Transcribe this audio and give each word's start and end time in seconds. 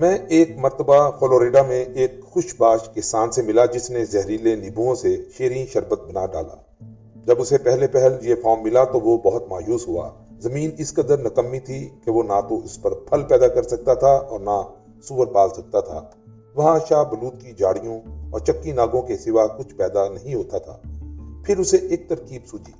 میں 0.00 0.18
ایک 0.28 0.58
مرتبہ 0.58 1.10
فلوریڈا 1.20 1.62
میں 1.62 1.84
ایک 1.84 2.24
خوش 2.24 2.54
باش 2.58 2.88
کسان 2.94 3.30
سے 3.30 3.42
ملا 3.42 3.66
جس 3.66 3.90
نے 3.90 4.04
زہریلے 4.04 4.56
نیبوؤں 4.56 4.94
سے 4.94 5.16
شیریں 5.38 5.66
شربت 5.66 6.00
بنا 6.08 6.26
ڈالا۔ 6.26 6.84
جب 7.26 7.40
اسے 7.40 7.58
پہلے 7.58 7.86
پہل 7.86 8.16
یہ 8.20 8.34
فارم 8.42 8.62
ملا 8.62 8.84
تو 8.84 9.00
وہ 9.00 9.18
بہت 9.18 9.44
مایوس 9.48 9.88
ہوا۔ 9.88 10.10
زمین 10.40 10.70
اس 10.78 10.94
قدر 10.94 11.18
نکمی 11.18 11.60
تھی 11.60 11.88
کہ 12.04 12.10
وہ 12.10 12.22
نہ 12.22 12.40
تو 12.48 12.64
اس 12.64 12.82
پر 12.82 12.94
پھل 12.94 13.22
پیدا 13.22 13.48
کر 13.48 13.62
سکتا 13.62 13.94
تھا 13.94 14.08
اور 14.08 14.40
نہ 14.40 14.62
سور 15.02 15.26
پال 15.26 15.48
سکتا 15.48 15.80
تھا۔ 15.80 16.04
وہاں 16.54 16.78
شاہ 16.88 17.04
بلود 17.04 17.42
کی 17.42 17.52
جاڑیوں 17.58 18.00
اور 18.30 18.40
چکی 18.40 18.72
ناگوں 18.72 19.02
کے 19.02 19.16
سوا 19.16 19.46
کچھ 19.46 19.74
پیدا 19.74 20.08
نہیں 20.08 20.34
ہوتا 20.34 20.58
تھا۔ 20.58 20.78
پھر 21.44 21.58
اسے 21.58 21.76
ایک 21.76 22.08
ترکیب 22.08 22.42
سوجی 22.46 22.72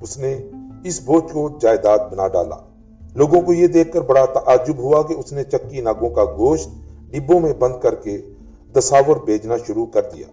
اس 0.00 0.18
نے 0.18 0.50
اس 0.84 1.00
بوجھ 1.00 1.32
کو 1.32 1.50
جائیداد 1.60 1.98
بنا 1.98 2.28
ڈالا۔ 2.28 2.67
لوگوں 3.18 3.40
کو 3.40 3.52
یہ 3.52 3.66
دیکھ 3.66 3.92
کر 3.92 4.00
بڑا 4.00 4.26
تعجب 4.26 4.78
ہوا 4.78 5.02
کہ 5.02 5.12
اس 5.12 5.32
نے 5.32 5.44
چکی 5.44 5.80
ناگوں 5.80 6.10
کا 6.10 6.24
گوشت 6.24 6.68
ڈبوں 7.10 7.40
میں 7.40 7.52
بند 7.52 7.74
کر 7.82 7.94
کے 7.94 8.18
دساور 8.78 9.16
بیچنا 9.16 9.54
شروع 9.66 9.86
کر 9.86 10.02
دیا۔ 10.02 10.26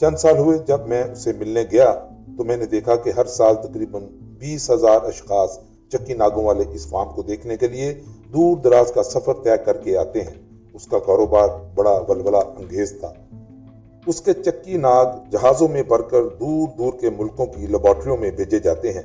چند 0.00 0.16
سال 0.16 0.38
ہوئے 0.38 0.58
جب 0.58 0.80
میں 0.86 1.04
اسے 1.04 1.32
ملنے 1.32 1.64
گیا 1.72 2.08
تو 2.36 2.44
میں 2.44 2.56
نے 2.56 2.66
دیکھا 2.66 2.96
کہ 2.96 3.12
ہر 3.16 3.24
سال 3.24 3.54
تقریباً 3.54 4.02
بیس 4.38 4.70
ہزار 4.70 5.00
اشخاص 5.02 5.58
چکی 5.92 6.14
ناگوں 6.14 6.44
والے 6.44 6.64
اس 6.72 6.86
فارم 6.86 7.08
کو 7.08 7.22
دیکھنے 7.22 7.56
کے 7.56 7.68
لیے 7.68 7.94
دور 8.32 8.56
دراز 8.56 8.92
کا 8.92 9.02
سفر 9.02 9.32
طے 9.42 9.50
کر 9.64 9.76
کے 9.76 9.96
آتے 9.96 10.20
ہیں۔ 10.20 10.34
اس 10.74 10.86
کا 10.86 10.98
کاروبار 10.98 11.48
بڑا 11.74 12.00
ولولہ 12.08 12.36
انگیز 12.36 13.00
تھا۔ 13.00 13.12
اس 14.06 14.20
کے 14.20 14.32
چکی 14.32 14.76
ناگ 14.76 15.06
جہازوں 15.30 15.68
میں 15.68 15.82
بھر 15.82 16.00
کر 16.00 16.22
دور 16.22 16.68
دور 16.78 16.92
کے 17.00 17.10
ملکوں 17.10 17.46
کی 17.46 17.66
لیبارٹریوں 17.66 18.16
میں 18.16 18.30
بھیجے 18.30 18.58
جاتے 18.58 18.92
ہیں، 18.92 19.02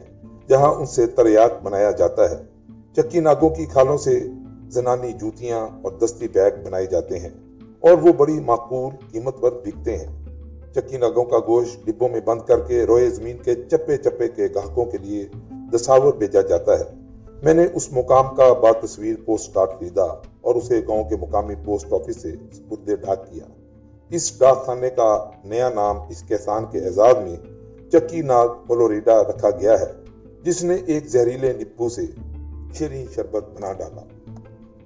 جہاں 0.49 0.73
ان 0.73 0.85
سے 0.85 1.05
تریاک 1.05 1.51
بنایا 1.63 1.91
جاتا 1.91 2.29
ہے۔ 2.29 2.54
چکی 2.95 3.19
ناگوں 3.19 3.49
کی 3.49 3.65
کھالوں 3.65 3.97
سے 3.97 4.27
زنانی 4.69 5.11
جوتیاں 5.11 5.67
اور 5.81 5.91
دستی 5.91 6.27
بیگ 6.27 6.51
بنائے 6.63 6.85
جاتے 6.85 7.19
ہیں 7.19 7.29
اور 7.79 7.91
وہ 7.91 8.13
بڑی 8.13 8.39
معقول 8.39 8.93
قیمت 9.11 9.41
پر 9.41 9.51
بکتے 9.51 9.97
ہیں۔ 9.97 10.25
چکی 10.75 10.97
ناگوں 10.97 11.23
کا 11.23 11.37
گوشت 11.47 11.85
ڈبوں 11.85 12.09
میں 12.09 12.19
بند 12.19 12.41
کر 12.41 12.59
کے 12.59 12.83
روئے 12.83 13.09
زمین 13.09 13.37
کے 13.37 13.55
چپے 13.55 13.97
چپے 13.97 14.27
کے 14.27 14.47
گاہکوں 14.55 14.85
کے 14.85 14.97
لیے 14.97 15.27
دساور 15.73 16.13
بھیجا 16.13 16.41
جاتا 16.41 16.79
ہے۔ 16.79 16.83
میں 17.43 17.53
نے 17.53 17.67
اس 17.73 17.91
مقام 17.91 18.35
کا 18.35 18.53
با 18.53 18.71
تصویر 18.71 19.15
پوسٹ 19.25 19.53
کارڈ 19.53 19.69
خریدا 19.69 20.03
اور 20.41 20.55
اسے 20.55 20.81
گاؤں 20.87 21.03
کے 21.03 21.15
مقامی 21.15 21.55
پوسٹ 21.65 21.93
آفس 21.93 22.21
سے 22.21 22.31
سپرد 22.53 22.89
ڈاک 23.01 23.31
کیا۔ 23.31 23.45
اس 24.09 24.39
ڈاک 24.39 24.65
خانے 24.65 24.89
کا 24.89 25.29
نیا 25.43 25.69
نام 25.69 25.97
اس 26.09 26.23
کسان 26.29 26.65
کے 26.71 26.79
اعزاز 26.79 27.15
میں 27.23 27.35
چکی 27.91 28.21
ناگ 28.21 28.47
فلوریڈا 28.67 29.21
رکھا 29.21 29.49
گیا 29.49 29.79
ہے، 29.79 29.91
جس 30.43 30.63
نے 30.63 30.75
ایک 30.85 31.07
زہریلے 31.07 31.53
نبو 31.53 31.89
سے 31.89 32.01
شیریں 32.79 33.05
شربت 33.15 33.43
بنا 33.55 33.73
ڈالا۔ 33.73 34.01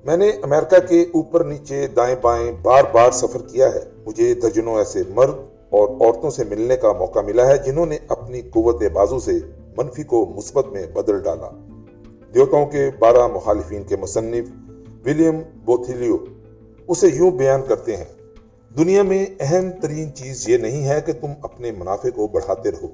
میں 0.05 0.17
نے 0.17 0.29
امریکہ 0.29 0.87
کے 0.87 1.05
اوپر 1.13 1.43
نیچے 1.43 1.87
دائیں 1.87 2.15
بائیں 2.21 2.51
بار 2.61 2.83
بار 2.91 3.11
سفر 3.11 3.41
کیا 3.41 3.69
ہے۔ 3.73 3.79
مجھے 4.05 4.33
درجنوں 4.33 4.77
ایسے 4.77 5.03
مرد 5.09 5.33
اور 5.69 5.89
عورتوں 5.89 6.29
سے 6.29 6.43
ملنے 6.43 6.77
کا 6.77 6.91
موقع 6.91 7.19
ملا 7.19 7.47
ہے 7.47 7.57
جنہوں 7.57 7.85
نے 7.85 7.97
اپنی 8.07 8.41
قوت 8.41 8.83
بازو 8.93 9.19
سے 9.19 9.31
منفی 9.77 10.03
کو 10.03 10.25
مثبت 10.25 10.67
میں 10.67 10.87
بدل 10.87 11.23
ڈالا۔ 11.23 11.49
دیوتاؤں 12.33 12.65
کے 12.65 12.89
بارہ 12.99 13.27
مخالفین 13.27 13.83
کے 13.83 13.95
مصنف 13.95 14.45
ولیم 15.05 15.41
بوتھیلیو 15.65 16.17
اسے 16.87 17.07
یوں 17.07 17.31
بیان 17.31 17.61
کرتے 17.67 17.97
ہیں، 17.97 18.05
دنیا 18.77 19.03
میں 19.03 19.25
اہم 19.39 19.69
ترین 19.81 20.15
چیز 20.15 20.49
یہ 20.49 20.57
نہیں 20.57 20.87
ہے 20.87 21.01
کہ 21.05 21.13
تم 21.13 21.27
اپنے 21.41 21.71
منافع 21.71 22.09
کو 22.09 22.27
بڑھاتے 22.27 22.71
رہو۔ 22.71 22.87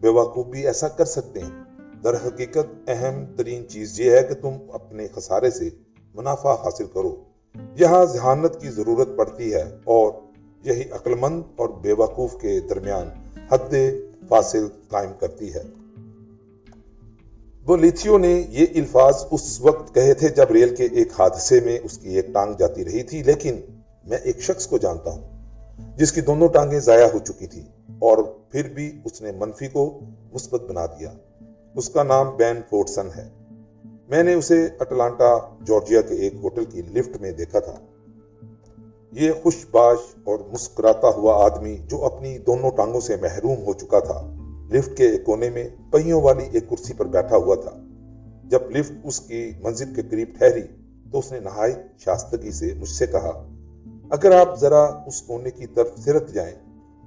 بے 0.00 0.08
وقوف 0.08 0.46
بھی 0.46 0.66
ایسا 0.66 0.88
کر 0.88 1.04
سکتے 1.04 1.40
ہیں۔ 1.40 1.63
در 2.04 2.14
حقیقت 2.14 2.88
اہم 2.88 3.24
ترین 3.36 3.68
چیز 3.68 4.00
یہ 4.00 4.10
ہے 4.10 4.22
کہ 4.22 4.34
تم 4.34 4.56
اپنے 4.72 5.06
خسارے 5.14 5.50
سے 5.50 5.68
منافع 6.14 6.54
حاصل 6.54 6.84
کرو۔ 6.92 7.16
یہاں 7.76 8.04
ذہانت 8.04 8.60
کی 8.60 8.68
ضرورت 8.68 9.08
پڑتی 9.16 9.54
ہے 9.54 9.62
اور 9.84 10.12
یہی 10.64 10.90
عقلمند 10.90 11.42
اور 11.56 11.68
بے 11.68 11.92
وقوف 11.92 12.36
کے 12.40 12.60
درمیان 12.60 13.08
حد 13.52 13.74
فاصل 14.28 14.68
قائم 14.88 15.10
کرتی 15.20 15.54
ہے۔ 15.54 15.62
وہ 17.66 17.76
لیتھیو 17.76 18.18
نے 18.18 18.44
یہ 18.48 18.66
الفاظ 18.74 19.24
اس 19.30 19.60
وقت 19.60 19.94
کہے 19.94 20.14
تھے 20.14 20.28
جب 20.28 20.50
ریل 20.50 20.76
کے 20.76 20.84
ایک 20.84 21.12
حادثے 21.18 21.60
میں 21.60 21.78
اس 21.82 21.98
کی 21.98 22.16
ایک 22.16 22.26
ٹانگ 22.34 22.54
جاتی 22.58 22.84
رہی 22.84 23.02
تھی، 23.02 23.22
لیکن 23.22 23.60
میں 24.06 24.18
ایک 24.18 24.40
شخص 24.40 24.66
کو 24.66 24.78
جانتا 24.78 25.10
ہوں 25.10 25.96
جس 25.96 26.12
کی 26.12 26.20
دونوں 26.20 26.48
ٹانگیں 26.48 26.80
ضائع 26.80 27.06
ہو 27.06 27.18
چکی 27.18 27.46
تھی 27.46 27.62
اور 27.98 28.18
پھر 28.50 28.68
بھی 28.68 29.00
اس 29.04 29.22
نے 29.22 29.32
منفی 29.32 29.68
کو 29.68 30.00
مثبت 30.32 30.60
بنا 30.60 30.86
دیا۔ 30.86 31.12
اس 31.76 31.90
کا 31.90 32.02
نام 32.02 32.36
بین 32.36 32.60
فورٹسن 32.70 33.08
ہے۔ 33.16 33.28
میں 34.08 34.22
نے 34.22 34.34
اسے 34.34 34.68
اٹلانٹا 34.78 35.38
جارجیا 35.66 36.00
کے 36.00 36.14
ایک 36.14 36.34
ہوٹل 36.42 36.64
کی 36.64 36.82
لفٹ 36.82 37.20
میں 37.20 37.32
دیکھا 37.32 37.60
تھا۔ 37.60 37.74
یہ 39.12 39.32
خوش 39.42 39.66
باش 39.70 39.98
اور 40.24 40.38
مسکراتا 40.52 41.08
ہوا 41.08 41.44
آدمی 41.44 41.78
جو 41.88 42.04
اپنی 42.04 42.38
دونوں 42.38 42.70
ٹانگوں 42.70 43.00
سے 43.00 43.16
محروم 43.16 43.64
ہو 43.66 43.72
چکا 43.72 43.98
تھا، 43.98 44.34
لفٹ 44.72 44.96
کے 44.96 45.08
ایک 45.08 45.24
کونے 45.24 45.50
میں 45.50 45.68
پہیوں 45.92 46.22
والی 46.22 46.44
ایک 46.52 46.70
کرسی 46.70 46.92
پر 46.92 47.04
بیٹھا 47.04 47.36
ہوا 47.36 47.54
تھا۔ 47.54 47.70
جب 48.44 48.70
لفٹ 48.70 48.92
اس 49.04 49.20
کی 49.20 49.50
منزل 49.62 49.94
کے 49.94 50.02
قریب 50.02 50.28
ٹھہری 50.38 50.62
تو 51.12 51.18
اس 51.18 51.32
نے 51.32 51.40
نہایت 51.40 52.00
شاستگی 52.00 52.50
سے 52.50 52.74
مجھ 52.74 52.88
سے 52.88 53.06
کہا، 53.06 53.48
اگر 54.10 54.40
آپ 54.40 54.60
ذرا 54.60 54.84
اس 55.06 55.22
کونے 55.22 55.50
کی 55.50 55.66
طرف 55.66 55.88
سرک 56.04 56.28
جائیں 56.28 56.54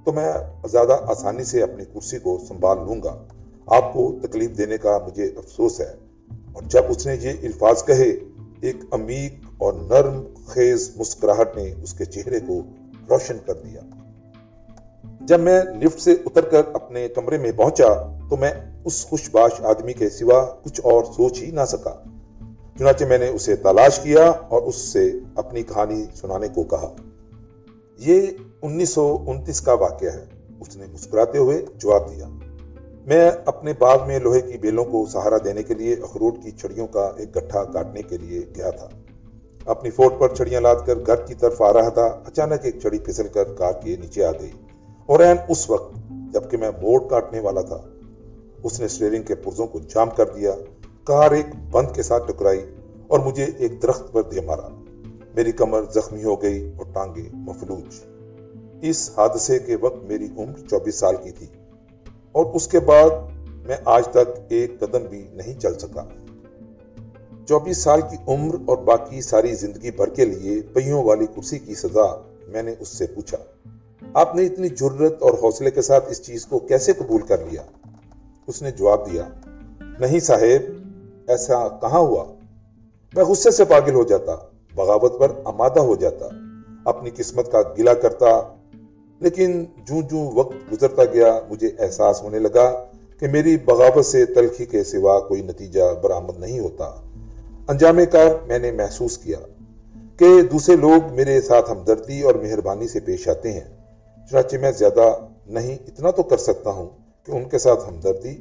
تو 0.04 0.12
میں 0.12 0.32
زیادہ 0.68 0.96
آسانی 1.06 1.44
سے 1.44 1.62
اپنی 1.62 1.84
کرسی 1.84 2.18
کو 2.18 2.38
سنبھال 2.48 2.78
لوں 2.78 3.02
گا۔ 3.04 3.24
آپ 3.70 3.92
کو 3.92 4.18
تکلیف 4.22 4.58
دینے 4.58 4.78
کا 4.78 4.98
مجھے 5.06 5.24
افسوس 5.24 5.80
ہے۔ 5.80 5.94
اور 6.52 6.62
جب 6.62 6.82
اس 6.88 7.06
نے 7.06 7.16
یہ 7.20 7.30
الفاظ 7.30 7.84
کہے، 7.84 8.16
ایک 8.60 8.76
امیق 8.90 9.34
اور 9.58 9.72
نرم 9.72 10.24
خیز 10.46 10.90
مسکراہٹ 10.96 11.56
نے 11.56 11.74
اس 11.82 11.94
کے 11.94 12.04
چہرے 12.04 12.40
کو 12.40 12.62
روشن 13.10 13.36
کر 13.46 13.54
دیا۔ 13.54 13.80
جب 15.20 15.40
میں 15.40 15.62
لفٹ 15.62 16.00
سے 16.00 16.12
اتر 16.12 16.40
کر 16.40 16.62
اپنے 16.72 17.08
کمرے 17.08 17.38
میں 17.38 17.52
پہنچا، 17.56 18.18
تو 18.30 18.36
میں 18.36 18.50
اس 18.84 19.06
خوش 19.06 19.30
باش 19.30 19.60
آدمی 19.60 19.92
کے 19.92 20.10
سوا 20.10 20.46
کچھ 20.62 20.80
اور 20.84 21.04
سوچ 21.04 21.42
ہی 21.42 21.50
نہ 21.50 21.64
سکا۔ 21.68 21.94
چنانچہ 22.78 23.04
میں 23.04 23.18
نے 23.18 23.28
اسے 23.28 23.56
تلاش 23.56 23.98
کیا 23.98 24.30
اور 24.30 24.62
اس 24.62 24.74
سے 24.74 25.12
اپنی 25.34 25.62
کہانی 25.62 26.04
سنانے 26.14 26.48
کو 26.48 26.64
کہا۔ 26.64 26.94
یہ 27.98 28.26
انیس 28.62 28.90
سو 28.90 29.16
انتیس 29.26 29.60
کا 29.60 29.72
واقعہ 29.72 30.08
ہے۔ 30.08 30.24
اس 30.60 30.76
نے 30.76 30.86
مسکراتے 30.92 31.38
ہوئے 31.38 31.64
جواب 31.76 32.16
دیا۔ 32.16 32.28
میں 33.08 33.30
اپنے 33.46 33.72
باغ 33.78 34.06
میں 34.06 34.18
لوہے 34.18 34.40
کی 34.40 34.58
بیلوں 34.58 34.84
کو 34.84 35.06
سہارا 35.06 35.36
دینے 35.44 35.62
کے 35.62 35.74
لیے 35.74 35.94
اخروٹ 35.94 36.34
کی 36.42 36.50
چھڑیوں 36.50 36.86
کا 36.86 37.10
ایک 37.16 37.36
گٹھا 37.36 37.64
کاٹنے 37.64 38.02
کے 38.02 38.16
لیے 38.16 38.40
گیا 38.56 38.70
تھا۔ 38.70 38.88
اپنی 39.64 39.90
فوٹ 39.90 40.12
پر 40.18 40.34
چھڑیاں 40.34 40.60
لاد 40.60 40.76
کر 40.86 40.94
گھر 41.06 41.16
کی 41.16 41.34
طرف 41.34 41.62
آ 41.62 41.72
رہا 41.72 41.88
تھا، 41.88 42.20
اچانک 42.26 42.60
ایک 42.62 42.80
چھڑی 42.80 42.98
پھسل 42.98 43.28
کر 43.28 43.44
کار 43.44 43.72
کے 43.72 43.96
نیچے 43.96 44.24
آ 44.24 44.30
گئی۔ 44.32 44.50
اور 45.06 45.20
این 45.20 45.36
اس 45.48 45.70
وقت 45.70 45.94
جبکہ 46.32 46.56
میں 46.56 46.70
بورڈ 46.70 47.02
کاٹنے 47.10 47.40
والا 47.40 47.60
تھا، 47.60 47.78
اس 48.62 48.80
نے 48.80 48.88
سٹیرنگ 48.88 49.22
کے 49.22 49.34
پرزوں 49.34 49.66
کو 49.66 49.78
جام 49.78 50.10
کر 50.10 50.28
دیا 50.28 50.54
کار 51.04 51.30
ایک 51.30 51.46
بند 51.70 51.88
کے 51.94 52.02
ساتھ 52.02 52.32
ٹکرائی 52.32 52.64
اور 53.06 53.18
مجھے 53.18 53.46
ایک 53.58 53.82
درخت 53.82 54.12
پر 54.12 54.22
دے 54.22 54.40
مارا۔ 54.40 54.68
میری 55.34 55.52
کمر 55.52 55.82
زخمی 55.94 56.24
ہو 56.24 56.42
گئی 56.42 56.72
اور 56.76 56.86
ٹانگیں 56.92 57.28
مفلوج۔ 57.32 58.04
اس 58.82 59.10
حادثے 59.16 59.58
کے 59.58 59.76
وقت 59.80 60.04
میری 60.04 60.26
عمر 60.36 60.68
چوبیس 60.70 60.94
سال 60.94 61.16
کی 61.16 61.30
تھی۔ 61.30 61.46
اور 62.38 62.46
اس 62.54 62.68
کے 62.68 62.80
بعد 62.80 63.10
میں 63.66 63.76
آج 63.84 64.08
تک 64.08 64.40
ایک 64.48 64.80
قدم 64.80 65.02
بھی 65.10 65.28
نہیں 65.32 65.60
چل 65.60 65.78
سکا۔ 65.78 66.04
چوبیس 67.48 67.78
سال 67.78 68.00
کی 68.00 68.16
عمر 68.28 68.54
اور 68.66 68.76
باقی 68.76 69.20
ساری 69.20 69.54
زندگی 69.54 69.90
بھر 69.90 70.08
کے 70.08 70.24
لیے 70.24 70.62
پہیوں 70.62 71.04
والی 71.04 71.26
کرسی 71.26 71.58
کی 71.58 71.74
سزا 71.74 72.22
میں 72.48 72.62
نے 72.62 72.74
اس 72.80 72.88
سے 72.88 73.06
پوچھا۔ 73.06 73.38
آپ 74.14 74.34
نے 74.34 74.46
اتنی 74.46 74.68
جرت 74.68 75.22
اور 75.22 75.32
حوصلے 75.42 75.70
کے 75.70 75.82
ساتھ 75.82 76.10
اس 76.10 76.22
چیز 76.22 76.46
کو 76.46 76.58
کیسے 76.58 76.92
قبول 76.92 77.22
کر 77.22 77.38
لیا؟ 77.38 77.62
اس 78.46 78.62
نے 78.62 78.70
جواب 78.70 79.12
دیا، 79.12 79.22
نہیں 79.80 80.20
صاحب، 80.20 80.88
ایسا 81.28 81.68
کہاں 81.68 82.00
ہوا؟ 82.00 82.24
میں 83.14 83.24
غصے 83.24 83.50
سے 83.50 83.64
پاگل 83.64 83.94
ہو 83.94 84.04
جاتا، 84.04 84.36
بغاوت 84.74 85.18
پر 85.18 85.32
آمادہ 85.44 85.80
ہو 85.80 85.96
جاتا، 85.96 86.26
اپنی 86.84 87.10
قسمت 87.16 87.52
کا 87.52 87.62
گلا 87.78 87.94
کرتا 87.94 88.57
لیکن 89.20 89.64
جو 89.78 90.02
جو 90.02 90.18
وقت 90.34 90.72
گزرتا 90.72 91.04
گیا، 91.04 91.40
مجھے 91.48 91.70
احساس 91.78 92.22
ہونے 92.22 92.38
لگا 92.38 92.84
کہ 93.20 93.26
میری 93.28 93.56
بغاوت 93.56 94.06
سے 94.06 94.26
تلخی 94.26 94.66
کے 94.66 94.84
سوا 94.84 95.20
کوئی 95.20 95.42
نتیجہ 95.42 95.80
برآمد 96.02 96.38
نہیں 96.38 96.58
ہوتا۔ 96.58 96.84
انجام 97.68 97.98
کار 98.12 98.26
میں 98.46 98.58
نے 98.58 98.72
محسوس 98.72 99.18
کیا 99.18 99.38
کہ 100.16 100.42
دوسرے 100.42 100.76
لوگ 100.76 101.12
میرے 101.12 101.40
ساتھ 101.40 101.70
ہمدردی 101.70 102.22
اور 102.22 102.34
مہربانی 102.34 102.88
سے 102.88 103.00
پیش 103.00 103.28
آتے 103.28 103.52
ہیں۔ 103.52 103.78
چنانچہ 104.30 104.56
میں 104.56 104.72
زیادہ 104.72 105.18
نہیں، 105.46 105.74
اتنا 105.74 106.10
تو 106.10 106.22
کر 106.22 106.36
سکتا 106.36 106.70
ہوں 106.70 106.88
کہ 107.24 107.32
ان 107.32 107.44
کے 107.44 107.58
ساتھ 107.58 107.88
ہمدردی 107.88 108.36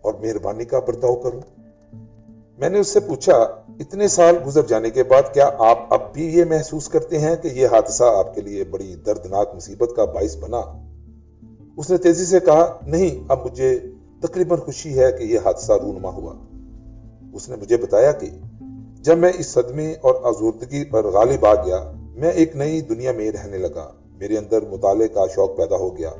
اور 0.00 0.14
مہربانی 0.14 0.64
کا 0.64 0.78
برتاؤ 0.78 1.16
کروں۔ 1.16 1.40
میں 2.58 2.68
نے 2.68 2.78
اس 2.78 2.88
سے 2.88 3.00
پوچھا، 3.00 3.34
اتنے 3.68 4.08
سال 4.08 4.38
گزر 4.46 4.62
جانے 4.62 4.90
کے 4.90 5.02
بعد 5.02 5.34
کیا 5.34 5.50
آپ 5.58 5.94
اب 5.94 6.00
بھی 6.12 6.38
یہ 6.38 6.44
محسوس 6.44 6.88
کرتے 6.88 7.18
ہیں 7.18 7.36
کہ 7.42 7.48
یہ 7.48 7.66
حادثہ 7.66 8.04
آپ 8.04 8.34
کے 8.34 8.40
لیے 8.40 8.64
بڑی 8.64 8.94
دردناک 9.06 9.54
مصیبت 9.54 9.90
کا 9.96 10.04
باعث 10.04 10.36
بنا؟ 10.36 10.60
اس 11.76 11.90
نے 11.90 11.96
تیزی 11.96 12.24
سے 12.24 12.40
کہا، 12.40 12.78
نہیں، 12.86 13.24
اب 13.28 13.38
مجھے 13.44 13.78
تقریباً 14.22 14.58
خوشی 14.58 14.98
ہے 14.98 15.12
کہ 15.12 15.24
یہ 15.24 15.38
حادثہ 15.44 15.72
رونما 15.72 16.08
ہوا۔ 16.08 16.34
اس 17.34 17.48
نے 17.48 17.56
مجھے 17.56 17.76
بتایا 17.76 18.12
کہ 18.12 18.30
جب 19.00 19.18
میں 19.18 19.32
اس 19.38 19.46
صدمے 19.46 19.92
اور 19.92 20.14
آزوردگی 20.22 20.84
پر 20.84 21.04
غالب 21.04 21.46
آ 21.46 21.54
گیا، 21.54 21.92
میں 22.16 22.30
ایک 22.30 22.56
نئی 22.56 22.80
دنیا 22.80 23.12
میں 23.12 23.30
رہنے 23.30 23.58
لگا۔ 23.58 23.90
میرے 24.18 24.38
اندر 24.38 24.60
مطالعے 24.70 25.08
کا 25.08 25.24
شوق 25.34 25.56
پیدا 25.56 25.76
ہو 25.76 25.96
گیا 25.96 26.10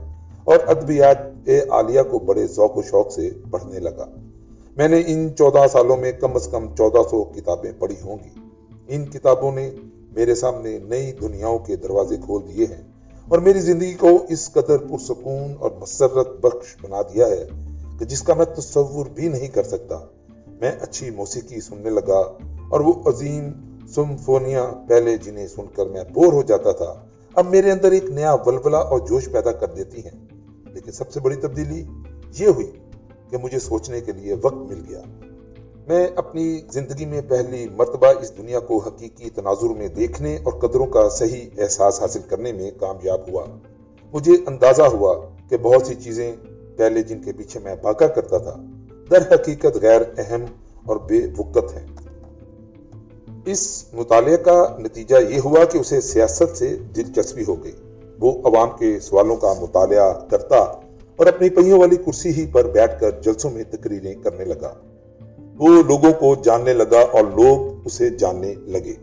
اور 0.45 0.59
ادبیات 0.67 1.49
عالیہ 1.71 2.01
کو 2.11 2.19
بڑے 2.19 2.47
ذوق 2.47 2.77
و 2.77 2.83
شوق 2.83 3.13
سے 3.13 3.31
پڑھنے 3.51 3.79
لگا۔ 3.79 4.07
میں 4.79 4.89
نے 4.89 5.03
ان 5.07 5.29
چودہ 5.39 5.67
سالوں 5.73 5.97
میں 5.97 6.13
کم 6.13 6.35
از 6.35 6.49
کم 6.49 6.75
چودہ 6.75 7.09
سو 7.11 7.25
کتابیں 7.25 7.73
پڑھی 7.79 7.95
ہوں 8.05 8.17
گی۔ 8.25 8.41
ان 8.89 9.07
کتابوں 9.07 9.53
نے 9.53 9.71
میرے 10.13 10.35
سامنے 10.35 10.79
نئی 10.79 11.13
دنیاوں 11.13 11.59
کے 11.59 11.77
دروازے 11.77 12.17
کھول 12.17 12.43
دیے 12.49 12.65
ہیں 12.65 12.83
اور 13.29 13.39
میری 13.39 13.61
زندگی 13.61 13.95
کو 13.95 14.09
اس 14.29 14.51
قدر 14.53 14.79
پرسکون 14.79 15.55
اور 15.59 15.71
مسرت 15.81 16.41
بخش 16.41 16.77
بنا 16.83 17.03
دیا 17.03 17.27
ہے 17.27 17.49
کہ 17.99 18.05
جس 18.05 18.23
کا 18.23 18.35
میں 18.35 18.45
تصور 18.45 19.07
بھی 19.07 19.29
نہیں 19.29 19.49
کر 19.49 19.63
سکتا۔ 19.63 20.01
میں 20.61 20.73
اچھی 20.81 21.11
موسیقی 21.11 21.61
سننے 21.61 21.91
لگا 21.91 22.33
اور 22.69 22.81
وہ 22.81 22.93
عظیم 23.07 23.53
سمفونیاں 23.95 24.89
پہلے 24.89 25.17
جنہیں 25.17 25.47
سن 25.47 25.67
کر 25.77 25.87
میں 25.87 26.05
بور 26.15 26.33
ہو 26.33 26.43
جاتا 26.43 26.73
تھا، 26.73 26.95
اب 27.35 27.47
میرے 27.47 27.71
اندر 27.71 27.93
ایک 27.93 28.05
نیا 28.05 28.37
ولولہ 28.47 28.77
اور 28.77 28.99
جوش 28.99 29.29
پیدا 29.33 29.53
کر 29.53 29.67
دیتی 29.67 30.05
ہیں۔ 30.05 30.27
لیکن 30.73 30.93
سب 30.93 31.11
سے 31.11 31.21
بڑی 31.21 31.37
تبدیلی 31.37 31.85
یہ 32.39 32.47
ہوئی 32.47 32.71
کہ 33.31 33.37
مجھے 33.37 33.59
سوچنے 33.59 34.01
کے 34.01 34.13
لیے 34.13 34.35
وقت 34.43 34.57
مل 34.57 34.83
گیا۔ 34.89 35.03
میں 35.89 36.09
اپنی 36.17 36.61
زندگی 36.73 37.05
میں 37.05 37.21
پہلی 37.29 37.69
مرتبہ 37.69 38.07
اس 38.07 38.39
دنیا 38.39 38.59
کو 38.59 38.79
حقیقی 38.79 39.31
تناظر 39.31 39.69
میں 39.69 39.89
دیکھنے 39.89 40.39
اور 40.43 40.53
قدروں 40.53 40.87
کا 40.87 41.09
صحیح 41.09 41.49
احساس 41.59 42.01
حاصل 42.01 42.21
کرنے 42.29 42.53
میں 42.53 42.71
کامیاب 42.81 43.21
ہوا۔ 43.29 43.47
مجھے 44.13 44.33
اندازہ 44.47 44.83
ہوا 44.83 45.15
کہ 45.49 45.57
بہت 45.57 45.87
سی 45.87 45.95
چیزیں 45.95 46.33
پہلے 46.77 47.03
جن 47.03 47.23
کے 47.23 47.33
پیچھے 47.33 47.61
میں 47.61 47.75
بھاگا 47.83 48.07
کرتا 48.07 48.39
تھا، 48.39 48.57
در 49.11 49.35
حقیقت 49.35 49.77
غیر 49.83 50.01
اہم 50.19 50.45
اور 50.87 50.97
بے 50.97 51.21
وقت 51.39 51.77
ہیں۔ 51.77 51.87
اس 53.47 53.85
مطالعے 53.93 54.37
کا 54.37 54.77
نتیجہ 54.79 55.17
یہ 55.29 55.41
ہوا 55.45 55.65
کہ 55.65 55.79
اسے 55.79 56.01
سیاست 56.01 56.57
سے 56.57 56.77
دلچسپی 56.97 57.45
ہو 57.49 57.65
گئی۔ 57.65 57.73
وہ 58.21 58.33
عوام 58.45 58.69
کے 58.79 59.01
سوالوں 59.01 59.37
کا 59.37 59.55
مطالعہ 59.61 60.13
کرتا 60.31 60.88
اور 61.19 61.27
اپنی 61.27 61.49
پہیوں 61.49 61.81
والی 61.81 61.97
کرسی 61.97 62.29
ہی 62.29 62.47
پر 62.53 62.65
بیٹھ 62.65 63.01
کر 63.01 63.11
جلسوں 63.11 63.51
میں 63.51 63.65
تقریریں 63.71 64.15
کرنے 64.15 64.45
لگا۔ 64.45 64.75
وہ 65.59 65.83
لوگوں 65.83 66.13
کو 66.13 66.35
جاننے 66.45 66.73
لگا 66.73 66.99
اور 66.99 67.25
لوگ 67.25 67.87
اسے 67.87 68.11
جاننے 68.11 68.55
لگے۔ 68.67 68.95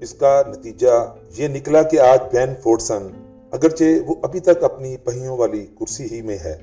اس 0.00 0.14
کا 0.14 0.42
نتیجہ 0.48 1.16
یہ 1.36 1.48
نکلا 1.48 1.82
کہ 1.82 2.00
آج 2.00 2.18
بین 2.32 2.54
فورڈسن 2.62 3.08
اگرچہ 3.50 3.84
وہ 4.06 4.14
ابھی 4.22 4.40
تک 4.40 4.64
اپنی 4.64 4.96
پہیوں 4.96 5.36
والی 5.36 5.66
کرسی 5.80 6.06
ہی 6.12 6.22
میں 6.22 6.38
ہے، 6.44 6.62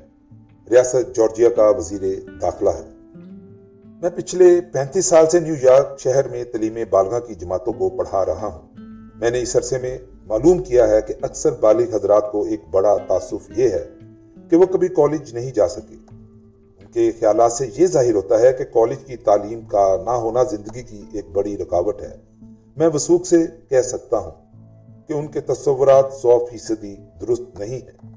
ریاست 0.71 1.15
جارجیا 1.15 1.49
کا 1.49 1.69
وزیر 1.69 2.01
داخلہ 2.41 2.69
ہے۔ 2.69 2.91
میں 4.01 4.09
پچھلے 4.15 4.61
پینتیس 4.73 5.05
سال 5.05 5.29
سے 5.29 5.39
نیو 5.39 5.55
یارک 5.61 5.99
شہر 5.99 6.27
میں 6.27 6.43
تعلیم 6.43 6.77
بالغاں 6.89 7.19
کی 7.19 7.35
جماعتوں 7.35 7.73
کو 7.73 7.89
پڑھا 7.89 8.25
رہا 8.25 8.47
ہوں۔ 8.47 8.70
میں 9.21 9.31
نے 9.31 9.41
اس 9.41 9.55
عرصے 9.55 9.77
میں 9.77 9.97
معلوم 10.27 10.63
کیا 10.63 10.89
ہے 10.89 11.01
کہ 11.07 11.13
اکثر 11.21 11.51
بالغ 11.51 11.95
حضرات 11.95 12.31
کو 12.31 12.43
ایک 12.43 12.61
بڑا 12.71 12.97
تعصف 13.07 13.57
یہ 13.57 13.69
ہے 13.69 13.87
کہ 14.49 14.55
وہ 14.55 14.65
کبھی 14.65 14.87
کالج 14.87 15.33
نہیں 15.33 15.51
جا 15.51 15.67
سکے۔ 15.67 15.95
ان 16.79 16.91
کے 16.93 17.11
خیالات 17.19 17.51
سے 17.51 17.67
یہ 17.77 17.87
ظاہر 17.87 18.13
ہوتا 18.13 18.39
ہے 18.39 18.53
کہ 18.53 18.63
کالج 18.63 18.97
کی 19.05 19.15
تعلیم 19.15 19.61
کا 19.61 19.97
نہ 20.05 20.09
ہونا 20.09 20.43
زندگی 20.43 20.83
کی 20.83 21.03
ایک 21.13 21.25
بڑی 21.33 21.57
رکاوٹ 21.57 22.01
ہے۔ 22.01 22.15
میں 22.77 22.87
وسوخ 22.87 23.25
سے 23.25 23.47
کہہ 23.69 23.81
سکتا 23.81 24.17
ہوں 24.17 24.31
کہ 25.07 25.13
ان 25.13 25.27
کے 25.27 25.41
تصورات 25.41 26.13
سو 26.21 26.45
فیصدی 26.51 26.95
درست 27.21 27.59
نہیں 27.59 27.79
ہیں۔ 27.79 28.15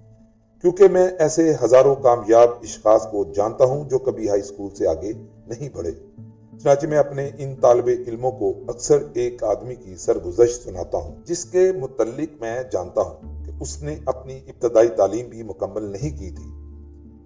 کیونکہ 0.61 0.89
میں 0.89 1.09
ایسے 1.19 1.53
ہزاروں 1.65 1.95
کامیاب 1.95 2.49
اشخاص 2.63 3.07
کو 3.11 3.25
جانتا 3.35 3.65
ہوں 3.65 3.89
جو 3.89 3.99
کبھی 3.99 4.29
ہائی 4.29 4.41
اسکول 4.41 4.75
سے 4.75 4.87
آگے 4.87 5.13
نہیں 5.47 5.69
بڑھے۔ 5.77 5.91
چنانچہ 6.63 6.87
میں 6.87 6.99
اپنے 6.99 7.31
ان 7.39 7.55
طالب 7.61 7.89
علموں 8.09 8.31
کو 8.31 8.55
اکثر 8.69 8.99
ایک 9.15 9.45
آدمی 9.45 9.75
کی 9.75 9.97
سرگزشت 9.97 10.65
سناتا 10.65 10.99
ہوں، 10.99 11.15
جس 11.25 11.45
کے 11.45 11.73
متعلق 11.81 12.41
میں 12.41 12.63
جانتا 12.73 13.01
ہوں 13.01 13.45
کہ 13.45 13.53
اس 13.61 13.83
نے 13.83 13.97
اپنی 14.05 14.41
ابتدائی 14.47 14.89
تعلیم 14.89 15.29
بھی 15.29 15.43
مکمل 15.43 15.83
نہیں 15.83 16.19
کی 16.19 16.31
تھی۔ 16.31 16.51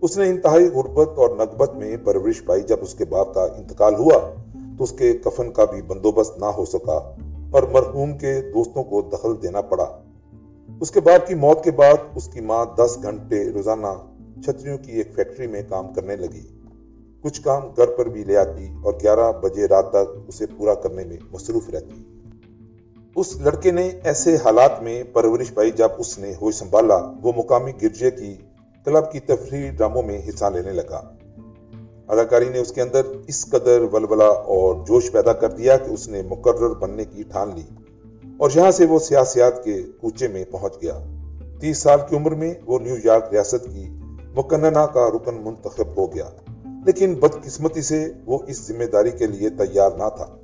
اس 0.00 0.18
نے 0.18 0.28
انتہائی 0.28 0.66
غربت 0.66 1.08
اور 1.16 1.36
نقبت 1.36 1.74
میں 1.74 1.96
پرورش 2.04 2.44
پائی۔ 2.44 2.62
جب 2.62 2.76
اس 2.80 2.94
کے 2.94 3.04
باپ 3.04 3.34
کا 3.34 3.44
انتقال 3.44 3.94
ہوا 3.94 4.34
تو 4.78 4.84
اس 4.84 4.92
کے 4.98 5.12
کفن 5.12 5.52
کا 5.52 5.64
بھی 5.64 5.82
بندوبست 5.82 6.38
نہ 6.38 6.44
ہو 6.44 6.64
سکا 6.64 7.16
اور 7.50 7.62
مرحوم 7.62 8.18
کے 8.18 8.40
دوستوں 8.40 8.84
کو 8.84 9.02
دخل 9.02 9.42
دینا 9.42 9.60
پڑا۔ 9.60 10.00
اس 10.80 10.90
کے 10.90 11.00
باپ 11.00 11.26
کی 11.26 11.34
موت 11.34 11.64
کے 11.64 11.70
بعد 11.70 11.96
اس 12.14 12.28
کی 12.28 12.40
ماں 12.40 12.64
دس 12.76 12.98
گھنٹے 13.02 13.50
روزانہ 13.50 13.86
چھتریوں 14.44 14.78
کی 14.78 14.92
ایک 14.92 15.14
فیکٹری 15.14 15.46
میں 15.46 15.62
کام 15.68 15.92
کرنے 15.92 16.16
لگی۔ 16.16 16.57
کچھ 17.22 17.42
کام 17.42 17.62
گھر 17.76 17.86
پر 17.86 18.06
بھی 18.06 18.24
لے 18.24 18.36
آتی 18.36 18.68
اور 18.82 18.92
گیارہ 19.02 19.32
بجے 19.32 19.68
رات 19.68 19.90
تک 19.90 20.18
اسے 20.28 20.46
پورا 20.56 20.74
کرنے 20.74 21.04
میں 21.04 21.16
مصروف 21.32 21.70
رہتی۔ 21.70 22.02
اس 23.16 23.36
لڑکے 23.36 23.70
نے 23.70 23.90
ایسے 24.04 24.36
حالات 24.44 24.82
میں 24.82 25.02
پرورش 25.02 25.54
پائی 25.54 25.70
جب 25.70 25.88
اس 25.98 26.18
نے 26.18 26.32
ہوش 26.42 26.54
سنبھالا، 26.54 27.12
وہ 27.22 27.32
مقامی 27.36 27.72
گرجے 27.82 28.10
کی 28.10 28.36
کلب 28.84 29.12
کی 29.12 29.20
تفریح 29.20 29.70
ڈراموں 29.70 30.02
میں 30.02 30.20
حصہ 30.28 30.44
لینے 30.54 30.72
لگا۔ 30.72 31.02
اداکاری 32.08 32.48
نے 32.48 32.58
اس 32.58 32.72
کے 32.72 32.82
اندر 32.82 33.00
اس 33.26 33.46
قدر 33.46 33.80
ولولہ 33.92 34.24
اور 34.24 34.86
جوش 34.86 35.12
پیدا 35.12 35.32
کر 35.32 35.50
دیا 35.50 35.76
کہ 35.76 35.90
اس 35.90 36.08
نے 36.08 36.22
مقرر 36.22 36.74
بننے 36.74 37.04
کی 37.04 37.22
ٹھان 37.22 37.50
لی 37.54 37.62
اور 38.38 38.50
یہاں 38.54 38.70
سے 38.70 38.86
وہ 38.86 38.98
سیاسیات 38.98 39.64
کے 39.64 39.82
کوچے 40.00 40.28
میں 40.28 40.44
پہنچ 40.50 40.74
گیا۔ 40.82 40.98
تیس 41.60 41.78
سال 41.78 41.98
کی 42.08 42.16
عمر 42.16 42.30
میں 42.30 42.54
وہ 42.66 42.78
نیو 42.78 42.94
یارک 43.04 43.24
ریاست 43.32 43.64
کی 43.64 43.88
مکننہ 44.36 44.86
کا 44.94 45.08
رکن 45.08 45.34
منتخب 45.34 45.96
ہو 45.96 46.14
گیا۔ 46.14 46.30
لیکن 46.86 47.14
بدقسمتی 47.14 47.82
سے 47.82 48.12
وہ 48.26 48.38
اس 48.46 48.68
ذمہ 48.68 48.84
داری 48.84 49.10
کے 49.10 49.26
لیے 49.26 49.50
تیار 49.50 49.90
نہ 49.90 50.08
تھا۔ 50.16 50.36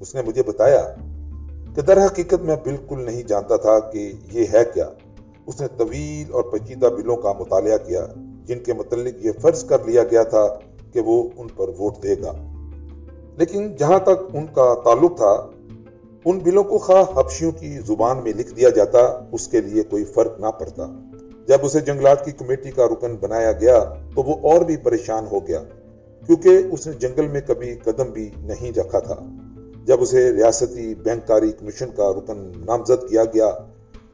اس 0.00 0.14
نے 0.14 0.22
مجھے 0.22 0.42
بتایا 0.42 0.94
کہ 1.74 1.82
در 1.82 2.06
حقیقت 2.06 2.42
میں 2.42 2.56
بالکل 2.64 3.04
نہیں 3.04 3.22
جانتا 3.22 3.56
تھا 3.56 3.78
کہ 3.80 4.12
یہ 4.32 4.44
ہے 4.52 4.64
کیا۔ 4.74 4.90
اس 5.46 5.60
نے 5.60 5.66
طویل 5.76 6.32
اور 6.32 6.42
پیچیدہ 6.42 6.86
بلوں 6.86 7.16
کا 7.16 7.32
مطالعہ 7.32 7.78
کیا، 7.86 8.06
جن 8.44 8.58
کے 8.58 8.72
متعلق 8.72 9.26
یہ 9.26 9.30
فرض 9.40 9.64
کر 9.64 9.84
لیا 9.84 10.02
گیا 10.04 10.22
تھا 10.22 10.46
کہ 10.92 11.00
وہ 11.00 11.28
ان 11.36 11.46
پر 11.56 11.68
ووٹ 11.68 12.02
دے 12.02 12.14
گا۔ 12.22 12.32
لیکن 13.36 13.76
جہاں 13.76 13.98
تک 13.98 14.36
ان 14.36 14.46
کا 14.46 14.74
تعلق 14.84 15.16
تھا، 15.16 15.46
ان 16.24 16.38
بلوں 16.38 16.64
کو 16.64 16.78
خواہ 16.78 17.18
حبشیوں 17.18 17.50
کی 17.50 17.78
زبان 17.86 18.16
میں 18.24 18.32
لکھ 18.32 18.54
دیا 18.54 18.68
جاتا، 18.68 19.24
اس 19.32 19.48
کے 19.48 19.60
لیے 19.60 19.82
کوئی 19.82 20.04
فرق 20.04 20.40
نہ 20.40 20.46
پڑتا۔ 20.46 21.05
جب 21.48 21.58
اسے 21.62 21.80
جنگلات 21.80 22.24
کی 22.24 22.32
کمیٹی 22.32 22.70
کا 22.70 22.86
رکن 22.86 23.14
بنایا 23.20 23.52
گیا 23.52 23.78
تو 24.14 24.22
وہ 24.22 24.34
اور 24.42 24.60
بھی 24.60 24.76
پریشان 24.76 25.26
ہو 25.30 25.46
گیا، 25.46 25.62
کیونکہ 26.22 26.62
اس 26.72 26.86
نے 26.86 26.92
جنگل 26.92 27.28
میں 27.28 27.40
کبھی 27.46 27.74
قدم 27.84 28.10
بھی 28.10 28.28
نہیں 28.44 28.78
رکھا 28.78 28.98
تھا۔ 28.98 29.16
جب 29.84 30.02
اسے 30.02 30.30
ریاستی 30.32 30.94
بینکاری 30.94 31.52
کمیشن 31.52 31.90
کا 31.96 32.10
رکن 32.10 32.50
نامزد 32.66 33.08
کیا 33.08 33.24
گیا 33.24 33.50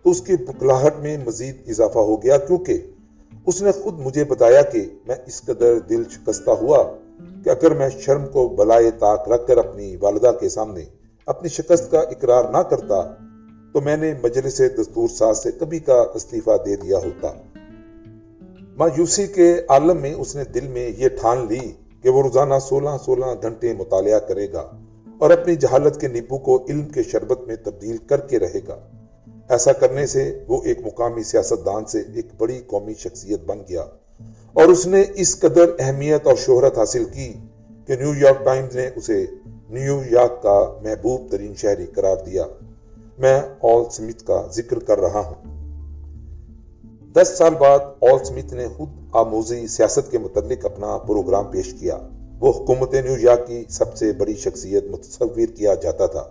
تو 0.05 0.11
اس 0.11 0.21
کی 0.21 0.37
بکلاہٹ 0.37 0.99
میں 1.03 1.17
مزید 1.27 1.69
اضافہ 1.69 1.99
ہو 1.99 2.23
گیا، 2.23 2.37
کیونکہ 2.39 2.81
اس 3.47 3.63
نے 3.63 3.73
خود 3.73 3.99
مجھے 3.99 4.25
بتایا 4.25 4.63
کہ 4.63 4.85
میں 5.07 5.17
اس 5.27 5.41
قدر 5.43 5.79
دل 5.79 6.03
شکستہ 6.11 6.51
ہوا 6.61 6.83
کہ 7.45 7.51
اگر 7.51 7.75
میں 7.75 7.89
شرم 8.01 8.27
کو 8.27 8.49
بلائے 8.49 8.91
طاق 8.99 9.29
رکھ 9.29 9.47
کر 9.49 9.57
اپنی 9.57 9.97
والدہ 9.97 10.33
کے 10.41 10.49
سامنے 10.49 10.85
اپنی 11.29 11.49
شکست 11.49 11.91
کا 11.91 12.01
اقرار 12.01 12.45
نہ 12.45 12.63
کرتا 12.71 13.01
تو 13.73 13.81
میں 13.81 13.97
نے 13.97 14.15
مجلس 14.23 14.61
دستور 14.79 15.09
ساز 15.09 15.43
سے 15.43 15.51
کبھی 15.53 15.79
کا 15.79 16.05
استعفیٰ 16.15 16.57
دے 16.67 16.77
دیا 16.77 16.99
ہوتا۔ 16.99 17.33
مایوسی 18.77 19.27
کے 19.27 19.61
عالم 19.69 20.01
میں 20.01 20.15
اس 20.15 20.37
نے 20.37 20.45
دل 20.45 20.69
میں 20.69 20.91
یہ 20.99 21.09
ٹھان 21.09 21.47
لی 21.49 21.73
کہ 22.03 22.09
وہ 22.09 22.23
روزانہ 22.23 22.55
سولہ 22.63 22.91
سولہ 23.05 23.27
گھنٹے 23.43 23.75
مطالعہ 23.75 24.19
کرے 24.19 24.53
گا 24.53 24.71
اور 25.19 25.31
اپنی 25.31 25.57
جہالت 25.57 26.01
کے 26.01 26.09
نیبو 26.09 26.39
کو 26.39 26.67
علم 26.69 26.89
کے 26.89 27.03
شربت 27.03 27.41
میں 27.47 27.57
تبدیل 27.65 27.97
کر 27.97 28.21
کے 28.21 28.39
رہے 28.39 28.61
گا۔ 28.69 28.79
ایسا 29.49 29.73
کرنے 29.73 30.07
سے 30.07 30.45
وہ 30.49 30.63
ایک 30.65 30.79
مقامی 30.87 31.23
سیاست 31.23 31.67
دان 31.67 31.85
سے 31.85 32.03
ایک 32.15 32.27
بڑی 32.39 32.63
قومی 32.67 32.95
شخصیت 32.95 33.41
بن 33.41 33.59
گیا 33.69 33.85
اور 34.53 34.65
اس 34.65 34.87
نے 34.87 35.05
اس 35.15 35.39
قدر 35.39 35.71
اہمیت 35.79 36.27
اور 36.27 36.35
شہرت 36.37 36.79
حاصل 36.79 37.05
کی 37.05 37.33
کہ 37.87 37.97
نیو 37.97 38.13
یارک 38.15 38.45
ٹائمز 38.45 38.77
نے 38.77 38.91
اسے 38.97 39.27
نیو 39.71 40.03
یارک 40.11 40.43
کا 40.43 40.79
محبوب 40.83 41.21
ترین 41.31 41.55
شہری 41.55 41.87
قرار 41.87 42.17
دیا۔ 42.27 42.45
میں 43.19 43.41
آل 43.63 43.83
سمتھ 43.91 44.25
کا 44.25 44.47
ذکر 44.55 44.79
کر 44.79 45.01
رہا 45.01 45.21
ہوں۔ 45.21 45.63
دس 47.13 47.35
سال 47.39 47.55
بعد 47.55 47.79
آل 48.01 48.25
سمتھ 48.25 48.55
نے 48.55 48.69
خود 48.77 48.89
آموزی 49.13 49.67
سیاست 49.67 50.11
کے 50.11 50.19
متعلق 50.19 50.65
اپنا 50.65 50.99
پروگرام 50.99 51.45
پیش 51.45 51.75
کیا۔ 51.75 51.99
وہ 52.41 52.53
حکومت 52.53 52.95
نیو 52.95 53.17
یارک 53.19 53.47
کی 53.47 53.65
سب 53.69 53.97
سے 53.97 54.13
بڑی 54.13 54.35
شخصیت 54.35 54.85
متصور 54.91 55.47
کیا 55.57 55.75
جاتا 55.75 56.07
تھا۔ 56.07 56.25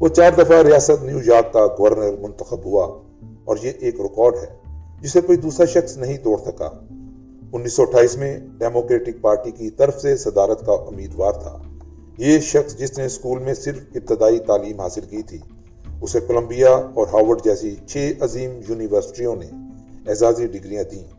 وہ 0.00 0.08
چار 0.08 0.32
دفعہ 0.38 0.62
ریاست 0.62 1.04
نیو 1.04 1.18
یارک 1.24 1.52
کا 1.52 1.66
گورنر 1.66 2.16
منتخب 2.20 2.64
ہوا 2.64 2.98
اور 3.44 3.56
یہ 3.62 3.72
ایک 3.78 4.00
ریکارڈ 4.00 4.34
ہے 4.34 4.56
جسے 5.02 5.20
کوئی 5.20 5.38
دوسرا 5.38 5.66
شخص 5.66 5.96
نہیں 5.96 6.16
توڑ 6.16 6.38
سکا۔ 6.46 6.70
انیس 7.52 7.72
سو 7.72 7.82
اٹھائیس 7.82 8.16
میں 8.16 8.38
ڈیموکریٹک 8.58 9.20
پارٹی 9.20 9.50
کی 9.50 9.70
طرف 9.70 10.00
سے 10.00 10.16
صدارت 10.16 10.66
کا 10.66 10.72
امیدوار 10.72 11.32
تھا۔ 11.32 11.58
یہ 12.18 12.38
شخص 12.38 12.76
جس 12.76 12.98
نے 12.98 13.04
اسکول 13.04 13.38
میں 13.38 13.54
صرف 13.54 13.78
ابتدائی 13.94 14.38
تعلیم 14.38 14.80
حاصل 14.80 15.00
کی 15.00 15.22
تھی 15.22 15.38
اسے 16.00 16.20
کولمبیا 16.20 16.70
اور 16.70 17.06
ہاورڈ 17.12 17.44
جیسی 17.44 17.76
چھ 17.86 18.12
عظیم 18.20 18.60
یونیورسٹیوں 18.68 19.36
نے 19.36 19.46
اعزازی 20.08 20.46
ڈگریاں 20.46 20.84
دیں۔ 20.84 21.18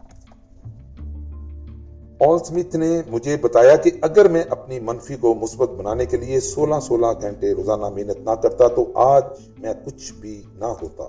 آل 2.19 2.38
سمتھ 2.45 2.75
نے 2.75 3.01
مجھے 3.07 3.38
بتایا 3.41 3.75
کہ 3.75 3.91
اگر 4.01 4.27
میں 4.27 4.43
اپنی 4.50 4.79
منفی 4.79 5.15
کو 5.15 5.33
مثبت 5.33 5.69
بنانے 5.69 6.05
کے 6.05 6.17
لیے 6.17 6.39
سولہ 6.39 6.75
سولہ 6.81 7.05
گھنٹے 7.21 7.53
روزانہ 7.53 7.86
محنت 7.86 8.19
نہ 8.19 8.29
کرتا 8.29 8.67
تو 8.67 8.91
آج 8.95 9.24
میں 9.59 9.74
کچھ 9.86 10.13
بھی 10.13 10.41
نہ 10.55 10.65
ہوتا۔ 10.65 11.03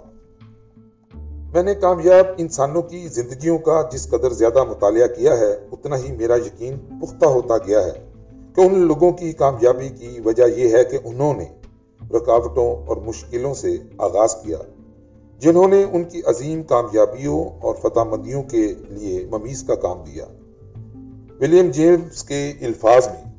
میں 1.52 1.62
نے 1.62 1.74
کامیاب 1.74 2.26
انسانوں 2.38 2.82
کی 2.82 3.08
زندگیوں 3.08 3.58
کا 3.58 3.88
جس 3.92 4.08
قدر 4.08 4.30
زیادہ 4.30 4.64
مطالعہ 4.64 5.06
کیا 5.06 5.38
ہے، 5.38 5.58
اتنا 5.72 5.96
ہی 5.96 6.12
میرا 6.12 6.36
یقین 6.36 6.78
پختہ 7.00 7.26
ہوتا 7.26 7.58
گیا 7.58 7.84
ہے 7.84 8.10
کہ 8.54 8.60
ان 8.60 8.78
لوگوں 8.78 9.12
کی 9.12 9.32
کامیابی 9.32 9.88
کی 9.88 10.20
وجہ 10.24 10.44
یہ 10.56 10.76
ہے 10.76 10.84
کہ 10.84 10.98
انہوں 11.04 11.34
نے 11.34 11.44
رکاوٹوں 12.14 12.86
اور 12.86 12.96
مشکلوں 12.96 13.54
سے 13.54 13.76
آغاز 13.98 14.34
کیا، 14.34 14.58
جنہوں 15.38 15.68
نے 15.68 15.84
ان 15.92 16.04
کی 16.04 16.20
عظیم 16.26 16.62
کامیابیوں 16.62 17.44
اور 17.44 17.74
فتح 17.74 18.00
مندیوں 18.00 18.42
کے 18.42 18.74
لیے 18.88 19.26
ممیز 19.30 19.62
کا 19.62 19.74
کام 19.74 20.04
دیا۔ 20.06 20.24
ولیم 21.40 21.70
جیمز 21.70 22.24
کے 22.24 22.52
الفاظ 22.60 23.08
میں، 23.08 23.32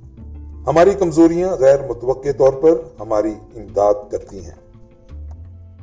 ہماری 0.68 0.90
کمزوریاں 1.00 1.56
غیر 1.60 1.80
متوقع 1.90 2.32
طور 2.38 2.54
پر 2.54 2.72
ہماری 3.00 3.34
امداد 3.56 3.94
کرتی 4.12 4.46
ہیں۔ 4.46 4.88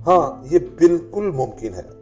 ہاں 0.07 0.45
یہ 0.51 0.59
بالکل 0.59 1.31
ممکن 1.31 1.75
ہے۔ 1.75 1.99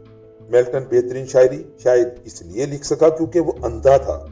میلٹن 0.49 0.83
بہترین 0.89 1.25
شاعری 1.25 1.63
شاید 1.83 2.07
اس 2.23 2.41
لیے 2.41 2.65
لکھ 2.65 2.85
سکا 2.85 3.09
کیونکہ 3.09 3.39
وہ 3.39 3.51
اندھا 3.63 3.97
تھا۔ 3.97 4.25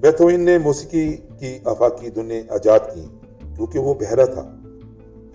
بیتھوین 0.00 0.40
نے 0.40 0.58
موسیقی 0.58 1.16
کی 1.38 1.58
افاقی 1.64 2.10
دنیں 2.10 2.42
ایجاد 2.50 2.78
کی 2.94 3.04
کیونکہ 3.56 3.78
وہ 3.78 3.94
بہرا 3.94 4.24
تھا۔ 4.24 4.56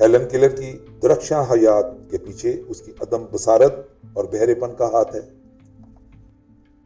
ہیلن 0.01 0.27
کلر 0.31 0.49
کی 0.49 0.77
درخشاں 1.03 1.43
حیات 1.51 2.11
کے 2.11 2.17
پیچھے 2.17 2.61
اس 2.67 2.81
کی 2.81 2.91
عدم 3.01 3.25
بصارت 3.31 3.73
اور 4.13 4.25
بہرے 4.25 4.55
پن 4.55 4.73
کا 4.77 4.85
ہاتھ 4.91 5.15
ہے۔ 5.15 5.21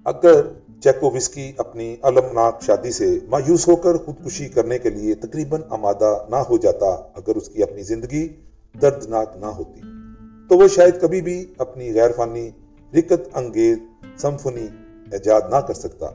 اگر 0.05 0.41
چیکووسکی 0.83 1.51
اپنی 1.57 1.95
المناک 2.01 2.61
شادی 2.61 2.91
سے 2.91 3.19
مایوس 3.29 3.67
ہو 3.67 3.75
کر 3.75 3.97
خودکشی 3.97 4.47
کرنے 4.47 4.77
کے 4.77 4.89
لیے 4.89 5.15
تقریباً 5.15 5.61
آمادہ 5.69 6.17
نہ 6.29 6.35
ہو 6.35 6.57
جاتا، 6.57 6.85
اگر 6.85 7.35
اس 7.35 7.49
کی 7.49 7.63
اپنی 7.63 7.81
زندگی 7.81 8.27
دردناک 8.81 9.37
نہ 9.37 9.45
ہوتی، 9.45 9.81
تو 10.49 10.57
وہ 10.57 10.67
شاید 10.67 11.01
کبھی 11.01 11.21
بھی 11.21 11.53
اپنی 11.57 11.93
غیر 11.93 12.11
فانی 12.15 12.49
رکت 12.93 13.27
انگیز 13.33 13.77
سمفنی 14.21 14.67
ایجاد 15.11 15.41
نہ 15.49 15.55
کر 15.55 15.73
سکتا۔ 15.73 16.05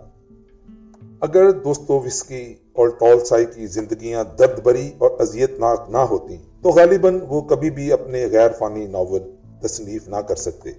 اگر 1.21 1.51
دوستو 1.51 2.01
وسکی 2.01 2.55
اور 2.73 2.89
ٹول 2.89 3.25
سائی 3.25 3.47
کی 3.55 3.67
زندگیاں 3.67 4.25
درد 4.39 4.61
بری 4.63 4.91
اور 4.99 5.11
اذیت 5.19 5.59
ناک 5.59 5.91
نہ 5.91 5.99
ہوتی 5.99 6.37
تو 6.65 6.71
غالباً 6.71 7.21
وہ 7.29 7.41
کبھی 7.41 7.71
بھی 7.71 7.93
اپنے 7.93 8.27
غیر 8.27 8.51
فانی 8.59 8.87
ناول 8.87 9.37
تصنیف 9.61 10.09
نہ 10.09 10.17
کر 10.17 10.37
سکتے۔ 10.37 10.71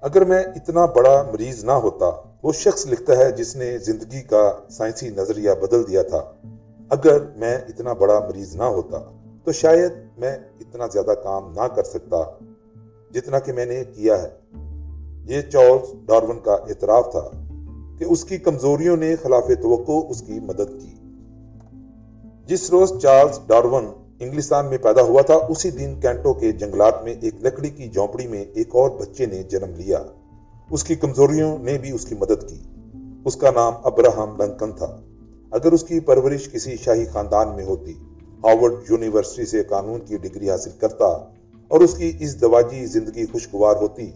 اگر 0.00 0.24
میں 0.24 0.44
اتنا 0.44 0.86
بڑا 0.86 1.22
مریض 1.32 1.64
نہ 1.64 1.72
ہوتا، 1.72 2.10
وہ 2.42 2.52
شخص 2.52 2.86
لکھتا 2.86 3.16
ہے 3.16 3.32
جس 3.32 3.56
نے 3.56 3.78
زندگی 3.78 4.22
کا 4.22 4.52
سائنسی 4.70 5.08
نظریہ 5.08 5.50
بدل 5.62 5.88
دیا 5.88 6.02
تھا۔ 6.02 6.32
اگر 6.88 7.18
میں 7.36 7.56
اتنا 7.56 7.92
بڑا 7.92 8.18
مریض 8.18 8.56
نہ 8.56 8.62
ہوتا، 8.62 8.98
تو 9.44 9.52
شاید 9.52 9.92
میں 10.18 10.38
اتنا 10.60 10.86
زیادہ 10.86 11.14
کام 11.22 11.52
نہ 11.52 11.66
کر 11.74 11.82
سکتا 11.82 12.24
جتنا 13.10 13.38
کہ 13.38 13.52
میں 13.52 13.66
نے 13.66 13.84
کیا 13.94 14.22
ہے۔ 14.22 14.28
یہ 15.24 15.42
چارلز 15.42 16.06
ڈارون 16.06 16.38
کا 16.44 16.52
اعتراف 16.52 17.10
تھا 17.10 17.30
کہ 17.98 18.04
اس 18.04 18.24
کی 18.24 18.38
کمزوریوں 18.38 18.96
نے 18.96 19.16
خلاف 19.16 19.46
توقع 19.62 20.06
اس 20.08 20.22
کی 20.22 20.40
مدد 20.40 20.80
کی۔ 20.80 20.94
جس 22.46 22.70
روز 22.70 22.92
چارلز 23.02 23.38
ڈارون 23.46 23.86
انگلستان 24.20 24.66
میں 24.66 24.78
پیدا 24.78 25.02
ہوا 25.02 25.22
تھا، 25.22 25.34
اسی 25.34 25.70
دن 25.70 26.00
کینٹو 26.00 26.32
کے 26.32 26.52
جنگلات 26.52 27.04
میں 27.04 27.14
ایک 27.20 27.34
لکڑی 27.42 27.68
کی 27.70 27.88
جھونپڑی 27.88 28.26
میں 28.26 28.44
ایک 28.54 28.68
اور 28.72 28.90
بچے 28.90 29.26
نے 29.26 29.42
جنم 29.42 29.72
لیا۔ 29.76 29.98
اس 30.70 30.84
کی 30.84 30.94
کمزوریوں 30.94 31.58
نے 31.58 31.78
بھی 31.78 31.90
اس 31.90 32.04
کی 32.04 32.14
مدد 32.20 32.48
کی۔ 32.48 32.58
اس 33.24 33.36
کا 33.36 33.50
نام 33.50 33.72
ابراہم 33.84 34.42
لنکن 34.42 34.72
تھا۔ 34.72 35.00
اگر 35.50 35.72
اس 35.72 35.84
کی 35.84 36.00
پرورش 36.00 36.52
کسی 36.52 36.76
شاہی 36.76 37.04
خاندان 37.04 37.48
میں 37.56 37.64
ہوتی 37.64 37.92
ہارورڈ 38.44 38.72
یونیورسٹی 38.90 39.44
سے 39.44 39.62
قانون 39.64 40.00
کی 40.00 40.16
ڈگری 40.16 40.50
حاصل 40.50 40.70
کرتا 40.80 41.04
اور 41.68 41.80
اس 41.80 41.94
کی 41.94 42.12
اس 42.20 42.40
دواجی 42.40 42.86
زندگی 42.86 43.26
خوشگوار 43.26 43.76
ہوتی، 43.76 44.10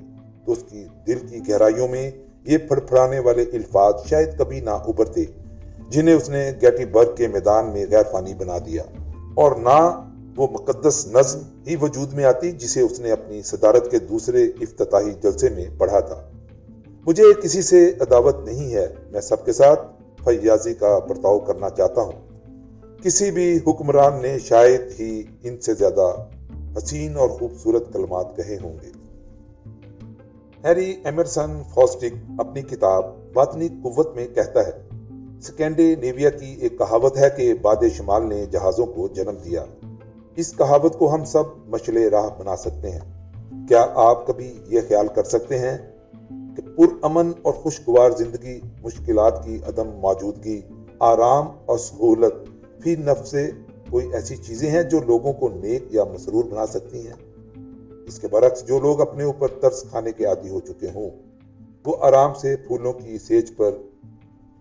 تو 0.45 0.53
اس 0.53 0.65
کی 0.69 0.85
دل 1.07 1.19
کی 1.31 1.41
گہرائیوں 1.49 1.89
میں 1.89 2.11
یہ 2.45 2.59
پھڑ 2.59 2.81
پھڑانے 2.81 3.19
والے 3.19 3.45
الفاظ 3.53 3.95
شاید 4.11 4.39
کبھی 4.39 4.61
نہ 4.61 4.71
ابھرتے، 4.71 5.25
جنہیں 5.89 6.15
اس 6.15 6.29
نے 6.29 6.53
گیٹی 6.63 6.85
برگ 6.85 7.15
کے 7.17 7.29
میدان 7.29 7.67
میں 7.73 7.87
غیر 7.91 8.03
فانی 8.13 8.35
بنا 8.35 8.59
دیا۔ 8.67 8.83
اور 9.35 9.57
نہ 9.57 10.09
وہ 10.37 10.47
مقدس 10.53 11.07
نظم 11.07 11.41
ہی 11.67 11.77
وجود 11.77 12.13
میں 12.13 12.25
آتی 12.25 12.53
جسے 12.53 12.81
اس 12.81 13.01
نے 13.01 13.11
اپنی 13.11 13.43
صدارت 13.43 13.91
کے 13.91 13.99
دوسرے 13.99 14.45
افتتاحی 14.45 15.11
جلسے 15.23 15.49
میں 15.49 15.65
پڑھا 15.79 16.01
تھا۔ 16.01 16.31
مجھے 17.07 17.25
کسی 17.43 17.63
سے 17.63 17.93
عداوت 18.01 18.37
نہیں 18.45 18.75
ہے۔ 18.75 18.89
میں 19.11 19.21
سب 19.21 19.45
کے 19.45 19.53
ساتھ 19.53 19.81
فیاضی 20.25 20.75
کا 20.75 20.99
برتاؤ 20.99 21.39
کرنا 21.39 21.71
چاہتا 21.71 22.01
ہوں۔ 22.01 22.13
کسی 23.03 23.31
بھی 23.31 23.61
حکمران 23.67 24.23
نے 24.23 24.39
شاید 24.39 24.81
ہی 25.01 25.23
ان 25.43 25.61
سے 25.61 25.75
زیادہ 25.75 26.15
حسین 26.79 27.17
اور 27.17 27.29
خوبصورت 27.29 27.93
کلمات 27.93 28.37
کہے 28.37 28.59
ہوں 28.63 28.77
گے۔ 28.83 28.91
ہیری 30.65 30.95
ایمرسن 31.05 31.63
فاسٹک 31.75 32.15
اپنی 32.39 32.63
کتاب 32.63 33.05
باطنی 33.33 33.69
قوت 33.69 34.17
میں 34.17 34.27
کہتا 34.27 34.61
ہے 34.67 34.92
نیویا 36.01 36.31
کی 36.31 36.57
ایک 36.61 36.79
کہاوت 36.79 37.17
ہے 37.17 37.29
کہ 37.37 37.55
باد 37.55 37.77
شمال 37.97 38.29
نے 38.29 38.47
جہازوں 38.47 38.87
کو 38.87 39.09
جنم 39.09 39.35
دیا۔ 39.45 39.65
اس 40.37 40.53
کہاوت 40.53 40.99
کو 40.99 41.15
ہم 41.15 41.25
سب 41.25 41.43
مشل 41.67 41.97
راہ 41.97 42.29
بنا 42.39 42.57
سکتے 42.57 42.91
ہیں۔ 42.91 43.01
کیا 43.69 43.87
آپ 43.95 44.27
کبھی 44.27 44.59
یہ 44.67 44.81
خیال 44.89 45.07
کر 45.15 45.25
سکتے 45.25 45.59
ہیں 45.59 45.79
کہ 46.29 46.63
پر 46.77 46.87
امن 47.03 47.33
اور 47.43 47.53
خوشگوار 47.53 48.11
زندگی 48.11 48.61
مشکلات 48.83 49.45
کی 49.45 49.59
عدم 49.67 49.89
موجودگی، 49.89 50.61
آرام 50.99 51.47
اور 51.67 51.79
سہولت 51.79 52.35
فی 52.83 52.97
نفس 52.97 53.31
سے 53.31 53.51
کوئی 53.91 54.09
ایسی 54.13 54.37
چیزیں 54.37 54.71
ہیں 54.71 54.83
جو 54.83 55.01
لوگوں 55.07 55.33
کو 55.33 55.49
نیک 55.49 55.85
یا 55.91 56.05
مسرور 56.05 56.45
بنا 56.45 56.67
سکتی 56.67 57.07
ہیں؟ 57.07 57.51
اس 58.07 58.19
کے 58.19 58.29
برعکس 58.29 58.67
جو 58.67 58.81
لوگ 58.81 59.01
اپنے 59.01 59.25
اوپر 59.25 59.49
ترس 59.49 59.83
کھانے 59.83 60.13
کے 60.13 60.25
عادی 60.25 60.49
ہو 60.49 60.61
چکے 60.61 60.87
ہوں، 60.95 61.11
وہ 61.87 61.97
آرام 62.01 62.31
سے 62.35 62.57
پھولوں 62.57 62.93
کی 62.93 63.19
سیج 63.19 63.57
پر 63.57 63.71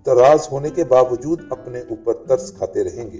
تراز 0.04 0.48
ہونے 0.52 0.70
کے 0.70 0.84
باوجود 0.84 1.42
اپنے 1.50 1.80
اوپر 1.80 2.14
ترس 2.14 2.52
کھاتے 2.52 2.84
رہیں 2.84 3.12
گے۔ 3.12 3.18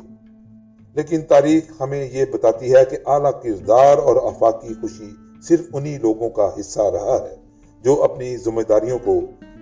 لیکن 0.94 1.22
تاریخ 1.22 1.72
ہمیں 1.80 2.10
یہ 2.12 2.26
بتاتی 2.34 2.76
ہے 2.76 2.86
کہ 2.90 2.98
اعلیٰ 3.06 3.32
کردار 3.44 3.98
اور 3.98 4.16
افاقی 4.16 4.74
خوشی 4.82 5.10
صرف 5.48 5.62
انہی 5.74 5.98
لوگوں 5.98 6.30
کا 6.30 6.50
حصہ 6.60 6.82
رہا 6.82 7.28
ہے 7.30 7.36
جو 7.84 8.04
اپنی 8.04 8.38
ذمہ 8.38 8.62
داریوں 8.62 9.00
کو 9.04 9.14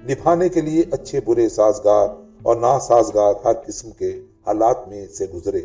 نبھانے 0.10 0.50
کے 0.50 0.62
لیے 0.62 0.84
اچھے 0.92 1.20
برے 1.26 1.50
سازگار 1.50 2.08
اور 2.44 2.56
ناسازگار 2.56 3.34
ہر 3.46 3.54
قسم 3.68 3.92
کے 3.92 4.10
حالات 4.48 4.88
میں 4.88 5.08
سے 5.08 5.26
گزرے۔ 5.34 5.62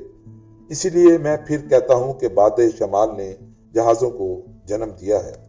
اسی 0.69 0.91
لیے 0.91 1.19
میں 1.19 1.37
پھر 1.47 1.59
کہتا 1.71 1.95
ہوں 1.95 2.13
کہ 2.13 2.29
باد 2.29 2.61
شمال 2.79 3.09
نے 3.17 3.35
جہازوں 3.75 4.11
کو 4.11 4.41
جنم 4.65 4.91
دیا 5.01 5.25
ہے۔ 5.25 5.44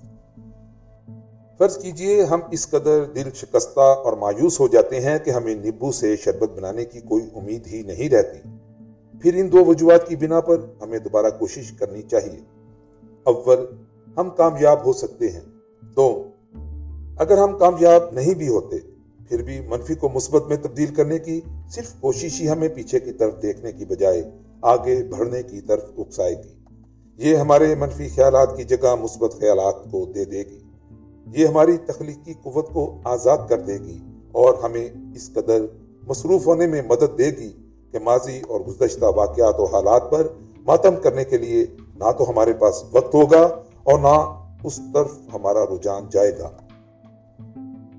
فرض 1.58 1.78
کیجیے 1.78 2.24
ہم 2.24 2.40
اس 2.52 2.70
قدر 2.70 3.06
دل 3.06 3.30
شکستہ 3.36 3.80
اور 3.80 4.14
مایوس 4.14 4.60
ہو 4.60 4.68
جاتے 4.68 5.00
ہیں 5.00 5.20
کہ 5.20 5.32
ہمیں 5.32 5.56
نیبو 5.56 5.92
سے 5.92 6.16
شربت 6.16 6.50
بنانے 6.50 6.86
کی 6.86 7.00
کوئی 7.00 7.24
امید 7.36 7.68
ہی 7.68 7.84
نہیں 7.84 8.10
رہتی۔ 8.10 8.50
پھر 9.22 9.36
ان 9.36 9.52
دو 9.52 9.66
وجوہات 9.66 10.08
کی 10.08 10.16
بنا 10.16 10.42
پر 10.42 10.58
ہمیں 10.82 11.00
دوبارہ 11.00 11.26
کوشش 11.40 11.72
کرنی 11.72 12.02
چاہیے۔ 12.02 12.40
اول، 13.24 13.66
ہم 14.18 14.30
کامیاب 14.30 14.86
ہو 14.86 14.94
سکتے 14.94 15.32
ہیں۔ 15.32 15.40
دو، 15.96 16.24
اگر 17.18 17.38
ہم 17.38 17.58
کامیاب 17.58 18.04
نہیں 18.12 18.34
بھی 18.34 18.48
ہوتے، 18.48 18.76
پھر 19.30 19.42
بھی 19.42 19.62
منفی 19.62 19.96
کو 19.96 20.10
مثبت 20.10 20.48
میں 20.48 20.58
تبدیل 20.58 20.96
کرنے 20.96 21.20
کی 21.20 21.42
صرف 21.72 21.94
کوشش 22.00 22.42
ہی 22.42 22.50
ہمیں 22.50 22.70
پیچھے 22.70 23.00
کی 23.00 23.12
طرف 23.12 23.42
دیکھنے 23.42 23.72
کی 23.72 23.86
بجائے 23.86 24.24
آگے 24.62 25.04
بڑھنے 25.04 25.44
کی 25.44 25.62
طرف 25.62 25.84
اکسائے 25.98 26.36
گی۔ 26.36 26.76
یہ 27.18 27.36
ہمارے 27.36 27.76
منفی 27.76 28.08
خیالات 28.08 28.58
کی 28.58 28.64
جگہ 28.64 28.96
مثبت 28.96 29.34
خیالات 29.40 29.76
کو 29.92 30.06
دے 30.16 30.26
دے 30.26 30.44
گی۔ 30.44 30.60
یہ 31.26 31.48
ہماری 31.48 31.78
تخلیقی 31.78 32.34
قوت 32.34 32.70
کو 32.74 32.98
آزاد 33.04 33.38
کر 33.50 33.62
دے 33.62 33.78
گی 33.78 34.00
اور 34.32 34.54
ہمیں 34.64 34.90
اس 35.16 35.34
قدر 35.34 35.62
مصروف 36.08 36.48
ہونے 36.48 36.68
میں 36.68 36.82
مدد 36.82 37.18
دے 37.18 37.30
گی 37.30 37.52
کہ 37.92 38.00
ماضی 38.00 38.42
اور 38.48 38.60
گزشتہ 38.60 39.06
واقعات 39.06 39.60
و 39.60 39.66
حالات 39.66 40.12
پر 40.12 40.28
ماتم 40.66 40.96
کرنے 41.04 41.24
کے 41.24 41.38
لیے 41.38 41.66
نہ 41.96 42.12
تو 42.18 42.30
ہمارے 42.30 42.54
پاس 42.54 42.84
وقت 42.92 43.14
ہوگا 43.14 43.42
اور 43.84 44.00
نہ 44.00 44.44
اس 44.64 44.80
طرف 44.94 45.12
ہمارا 45.34 45.64
رجحان 45.66 46.04
جائے 46.12 46.40
گا۔ 46.40 46.50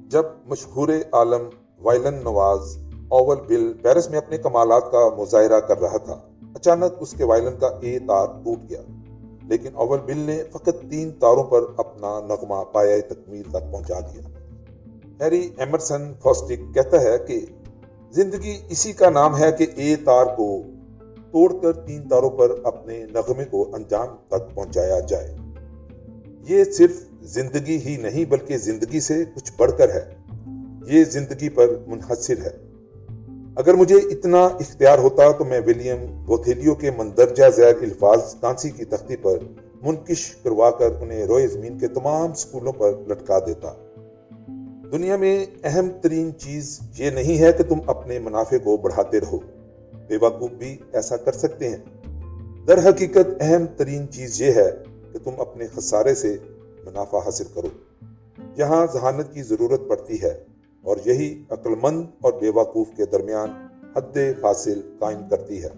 جب 0.09 0.23
مشہور 0.47 0.89
عالم 1.13 1.49
وائلن 1.83 2.15
نواز 2.15 2.79
اوول 3.09 3.37
بل 3.49 3.73
پیرس 3.73 4.11
میں 4.11 4.19
اپنے 4.19 4.39
کمالات 4.39 4.91
کا 4.91 5.09
مظاہرہ 5.19 5.61
کر 5.61 5.81
رہا 5.81 5.97
تھا، 5.97 6.19
اچانک 6.55 6.93
اس 7.01 7.11
کے 7.11 7.25
وائلن 7.25 7.59
کا 7.59 7.67
اے 7.67 7.99
تار 7.99 8.27
ٹوٹ 8.27 8.59
گیا۔ 8.69 8.83
لیکن 9.49 9.69
اول 9.75 9.99
بل 10.07 10.19
نے 10.19 10.43
فقط 10.53 10.91
تین 10.91 11.11
تاروں 11.11 11.45
پر 11.45 11.61
اپنا 11.77 12.21
نغمہ 12.21 12.65
پایا 12.73 12.97
تکمیل 13.09 13.43
تک 13.43 13.73
پہنچا 13.73 14.01
دیا۔ 14.01 14.29
ہیری 15.21 15.51
ایمرسن 15.59 16.13
فاسٹک 16.23 16.75
کہتا 16.75 17.01
ہے 17.01 17.19
کہ 17.27 17.47
زندگی 18.11 18.61
اسی 18.69 18.93
کا 18.93 19.11
نام 19.11 19.39
ہے 19.39 19.53
کہ 19.53 19.67
اے 19.75 19.97
تار 19.97 20.27
کو 20.27 20.63
توڑ 21.33 21.53
کر 21.63 21.73
تین 21.73 22.09
تاروں 22.09 22.31
پر 22.31 22.55
اپنے 22.65 23.07
نغمے 23.15 23.45
کو 23.45 23.75
انجام 23.75 24.07
تک 24.29 24.55
پہنچایا 24.55 25.01
جائے۔ 25.01 25.37
یہ 26.49 26.65
صرف 26.65 26.91
زندگی 27.23 27.79
ہی 27.79 27.97
نہیں 27.97 28.25
بلکہ 28.25 28.57
زندگی 28.57 29.01
سے 29.01 29.25
کچھ 29.37 29.53
بڑھ 29.57 29.73
کر 29.79 29.89
ہے۔ 29.95 30.15
یہ 30.87 31.05
زندگی 31.05 31.49
پر 31.49 31.67
منحصر 31.87 32.35
ہے۔ 32.39 32.66
اگر 33.57 33.75
مجھے 33.75 33.97
اتنا 33.97 34.45
اختیار 34.45 34.99
ہوتا 34.99 35.33
تو 35.33 35.45
میں 35.45 35.61
ولیم 35.67 36.25
بوتھیلیو 36.27 36.75
کے 36.75 36.91
مندرجہ 36.91 37.49
ذیل 37.49 37.75
الفاظ 37.81 38.35
کانسی 38.41 38.71
کی 38.71 38.85
تختی 38.85 39.17
پر 39.17 39.39
منکش 39.83 40.35
کروا 40.43 40.71
کر 40.71 40.89
انہیں 41.01 41.25
روئے 41.25 41.47
زمین 41.47 41.79
کے 41.79 41.89
تمام 41.89 42.35
سکولوں 42.35 42.73
پر 42.73 42.93
لٹکا 43.09 43.39
دیتا۔ 43.39 43.75
دنیا 44.93 45.17
میں 45.17 45.47
اہم 45.65 45.89
ترین 46.03 46.31
چیز 46.39 46.81
یہ 46.99 47.11
نہیں 47.11 47.39
ہے 47.39 47.53
کہ 47.53 47.65
تم 47.65 47.79
اپنے 47.87 48.19
منافع 48.19 48.57
کو 48.65 48.77
بڑھاتے 48.77 49.21
رہو۔ 49.21 49.39
بے 50.07 50.17
وقوف 50.21 50.51
بھی 50.51 50.79
ایسا 50.93 51.17
کر 51.17 51.33
سکتے 51.33 51.69
ہیں۔ 51.69 52.11
در 52.67 52.89
حقیقت 52.89 53.27
اہم 53.41 53.67
ترین 53.77 54.07
چیز 54.11 54.43
یہ 54.43 54.53
ہے 54.53 54.71
کہ 55.13 55.19
تم 55.25 55.31
اپنے 55.39 55.67
خسارے 55.77 56.15
سے 56.15 56.37
منافع 56.85 57.19
حاصل 57.19 57.45
کرو۔ 57.55 57.69
یہاں 58.57 58.87
ذہانت 58.93 59.35
کی 59.35 59.43
ضرورت 59.43 59.81
پڑتی 59.89 60.23
ہے۔ 60.23 60.56
اور 60.87 60.97
یہی 61.05 61.45
عقل 61.51 61.71
مند 61.83 62.07
اور 62.23 62.33
بے 62.33 62.49
وقوف 62.49 62.87
کے 62.97 63.07
درمیان 63.07 63.51
حد 63.97 64.19
فاصل 64.41 64.81
قائم 64.99 65.29
کرتی 65.29 65.63
ہے۔ 65.63 65.69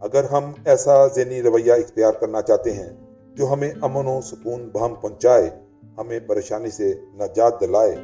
اگر 0.00 0.24
ہم 0.24 0.52
ایسا 0.64 1.06
ذہنی 1.06 1.42
رویہ 1.42 1.72
اختیار 1.72 2.12
کرنا 2.12 2.42
چاہتے 2.42 2.72
ہیں 2.72 2.90
جو 3.34 3.52
ہمیں 3.52 3.70
امن 3.82 4.06
و 4.06 4.20
سکون 4.20 4.68
بہم 4.72 4.94
پہنچائے، 4.94 5.50
ہمیں 5.98 6.20
پریشانی 6.20 6.70
سے 6.70 7.00
نجات 7.14 7.60
دلائے، 7.60 7.96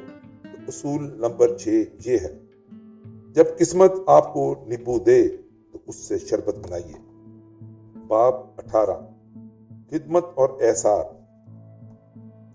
تو 0.42 0.62
اصول 0.68 1.02
نمبر 1.02 1.58
چھ 1.58 1.82
یہ 2.06 2.18
ہے، 2.18 2.38
جب 3.32 3.44
قسمت 3.58 3.92
آپ 4.06 4.32
کو 4.32 4.54
نبو 4.66 4.98
دے، 4.98 5.28
تو 5.72 5.78
اس 5.86 5.96
سے 5.96 6.18
شربت 6.18 6.54
بنائیے۔ 6.54 6.94
باب 8.06 8.34
اٹھارہ، 8.34 9.00
خدمت 9.90 10.24
اور 10.34 10.48
احسار۔ 10.60 11.02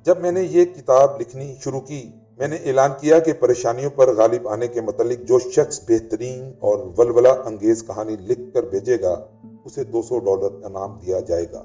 جب 0.03 0.19
میں 0.19 0.31
نے 0.31 0.41
یہ 0.41 0.65
کتاب 0.65 1.21
لکھنی 1.21 1.55
شروع 1.63 1.81
کی 1.81 2.11
میں 2.37 2.47
نے 2.47 2.55
اعلان 2.55 2.91
کیا 3.01 3.19
کہ 3.19 3.33
پریشانیوں 3.33 3.89
پر 3.89 4.15
غالب 4.15 4.47
آنے 4.47 4.67
کے 4.67 4.81
متعلق 4.81 5.27
جو 5.27 5.39
شخص 5.39 5.79
بہترین 5.87 6.51
اور 6.59 6.77
ولولہ 6.97 7.27
انگیز 7.27 7.87
کہانی 7.87 8.15
لکھ 8.15 8.53
کر 8.53 8.63
بھیجے 8.63 9.01
گا، 9.01 9.25
اسے 9.65 9.83
دو 9.83 10.01
سو 10.01 10.19
ڈالر 10.19 10.65
انعام 10.65 10.99
دیا 11.05 11.19
جائے 11.19 11.45
گا۔ 11.51 11.63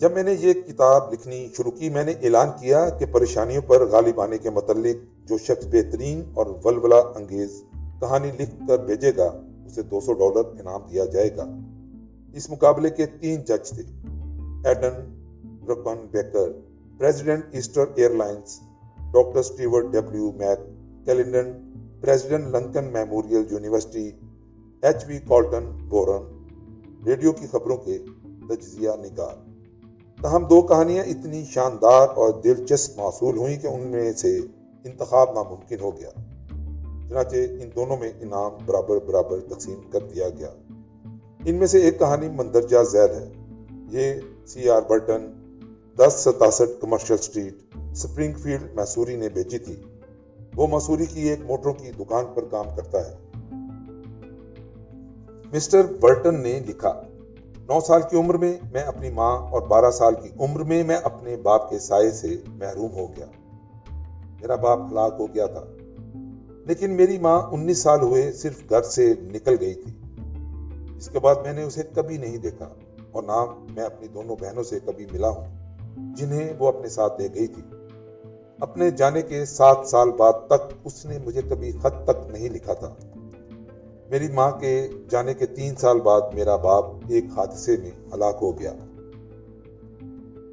جب 0.00 0.12
میں 0.12 0.22
نے 0.22 0.34
یہ 0.40 0.52
کتاب 0.52 1.12
لکھنی 1.12 1.48
شروع 1.56 1.70
کی، 1.70 1.90
میں 1.90 2.04
نے 2.04 2.12
اعلان 2.22 2.48
کیا 2.60 2.88
کہ 2.88 3.06
پریشانیوں 3.06 3.62
پر 3.62 3.86
غالب 3.86 4.20
آنے 4.20 4.38
کے 4.38 4.50
متعلق 4.50 5.28
جو 5.28 5.38
شخص 5.38 5.66
بہترین 5.70 6.22
اور 6.34 6.46
ولولہ 6.64 7.02
انگیز 7.16 7.62
کہانی 8.00 8.30
لکھ 8.40 8.54
کر 8.68 8.78
بھیجے 8.78 9.12
گا، 9.16 9.42
اسے 9.66 9.82
دو 9.82 10.00
سو 10.00 10.12
ڈالر 10.12 10.60
انعام 10.60 10.80
دیا 10.90 11.04
جائے 11.04 11.36
گا۔ 11.36 11.46
اس 12.34 12.50
مقابلے 12.50 12.90
کے 12.90 13.06
تین 13.06 13.40
جج 13.40 13.70
تھے، 13.70 13.82
Eddie 14.64 14.96
Rickenbacker, 16.10 16.52
president 16.98 17.44
Eastern 17.50 17.84
Air 17.94 18.10
Lines 18.10 18.69
doctor 19.12 19.42
Stewart 19.42 19.84
W 19.92 20.32
McClelland 21.06 21.52
president 22.00 22.46
Lincoln 22.46 22.84
Memorial 22.84 23.44
University 23.50 24.10
H 24.82 25.04
V 25.08 25.18
Kaltenborn 25.88 26.22
radio 27.06 27.32
کی 27.32 27.46
خبروں 27.46 27.76
کے 27.76 27.98
تجزیہ 28.48 28.90
نگار۔ 28.98 29.50
تاہم، 30.22 30.44
دو 30.44 30.62
کہانیاں 30.62 31.04
اتنی 31.04 31.44
شاندار 31.44 32.08
اور 32.08 32.30
دلچسپ 32.44 32.98
معصول 32.98 33.38
ہوئیں 33.38 33.58
کہ 33.58 33.66
ان 33.66 33.80
میں 33.80 34.12
سے 34.12 34.38
انتخاب 34.84 35.32
ناممکن 35.32 35.80
ہو 35.80 35.90
گیا۔ 36.00 36.10
چنانچہ، 37.08 37.36
ان 37.36 37.68
دونوں 37.74 37.96
میں 37.96 38.12
انعام 38.20 38.52
برابر 38.66 38.98
برابر 39.06 39.40
تقسیم 39.40 39.90
کر 39.90 40.00
دیا 40.14 40.28
گیا۔ 40.28 40.50
ان 41.44 41.54
میں 41.54 41.66
سے 41.66 41.80
ایک 41.80 41.98
کہانی 41.98 42.28
مندرجہ 42.28 42.82
ذیل 42.82 43.10
ہے۔ 43.10 43.32
یہ 43.90 44.14
سی 44.46 44.70
آر 44.70 44.82
برٹن، 44.88 45.32
دس 45.98 46.14
ستاسٹھ 46.16 46.80
Commercial 46.80 47.16
Street 47.16 47.69
spring 47.94 48.32
field 48.32 48.74
Missouri 48.74 49.16
نے 49.16 49.28
بیچی 49.28 49.58
تھی۔ 49.58 49.76
وہ 50.56 50.66
مسوری 50.66 51.06
کی 51.06 51.28
ایک 51.28 51.40
موٹروں 51.40 51.72
کی 51.72 51.90
دکان 51.90 52.24
پر 52.34 52.44
کام 52.50 52.64
کرتا 52.76 52.98
ہے۔ 52.98 53.14
مسٹر 55.52 55.82
برٹن 56.00 56.40
نے 56.40 56.60
لکھا، 56.60 57.02
نو 57.58 57.80
سال 57.80 58.00
کی 58.10 58.16
عمر 58.16 58.34
میں 58.34 58.56
میں 58.72 58.82
اپنی 58.82 59.10
ماں 59.10 59.38
اور 59.38 59.60
بارہ 59.60 59.90
سال 59.90 60.14
کی 60.22 60.28
عمر 60.40 60.60
میں 60.60 60.84
میں 60.84 60.96
اپنے 60.96 61.36
باپ 61.36 61.70
کے 61.70 61.78
سائے 61.78 62.10
سے 62.10 62.36
محروم 62.48 62.92
ہو 62.92 63.06
گیا۔ 63.16 63.26
میرا 64.40 64.54
باپ 64.54 64.78
ہلاک 64.92 65.16
ہو 65.18 65.26
گیا 65.34 65.46
تھا۔ 65.46 65.64
لیکن 66.66 66.90
میری 66.90 67.18
ماں 67.18 67.42
انیس 67.42 67.78
سال 67.78 68.00
ہوئے 68.00 68.32
صرف 68.32 68.60
گھر 68.70 68.82
سے 68.82 69.14
نکل 69.20 69.56
گئی 69.60 69.74
تھی۔ 69.74 69.92
اس 70.96 71.08
کے 71.08 71.18
بعد 71.18 71.34
میں 71.34 71.52
نے 71.52 71.62
اسے 71.62 71.82
کبھی 71.94 72.16
نہیں 72.16 72.38
دیکھا 72.38 72.68
اور 73.12 73.22
نہ 73.22 73.46
میں 73.74 73.82
اپنی 73.82 74.08
دونوں 74.08 74.36
بہنوں 74.40 74.62
سے 74.62 74.78
کبھی 74.84 75.06
ملا 75.12 75.28
ہوں، 75.28 75.46
جنہیں 76.16 76.52
وہ 76.58 76.68
اپنے 76.68 76.88
ساتھ 76.88 77.20
لے 77.20 77.28
گئی 77.34 77.46
تھی۔ 77.46 77.62
اپنے 78.60 78.90
جانے 78.90 79.22
کے 79.22 79.44
سات 79.44 79.78
سال 79.86 80.10
بعد 80.10 80.32
تک 80.46 80.72
اس 80.84 81.06
نے 81.06 81.18
مجھے 81.24 81.40
کبھی 81.50 81.72
خط 81.72 82.04
تک 82.04 82.30
نہیں 82.30 82.48
لکھا 82.48 82.74
تھا۔ 82.74 82.94
میری 84.10 84.28
ماں 84.28 84.50
کے 84.50 84.88
جانے 85.10 85.34
کے 85.34 85.46
تین 85.46 85.74
سال 85.76 86.00
بعد 86.00 86.20
میرا 86.34 86.56
باپ 86.56 86.84
ایک 87.08 87.24
حادثے 87.36 87.76
میں 87.76 87.90
ہلاک 88.14 88.38
ہو 88.42 88.58
گیا۔ 88.58 88.72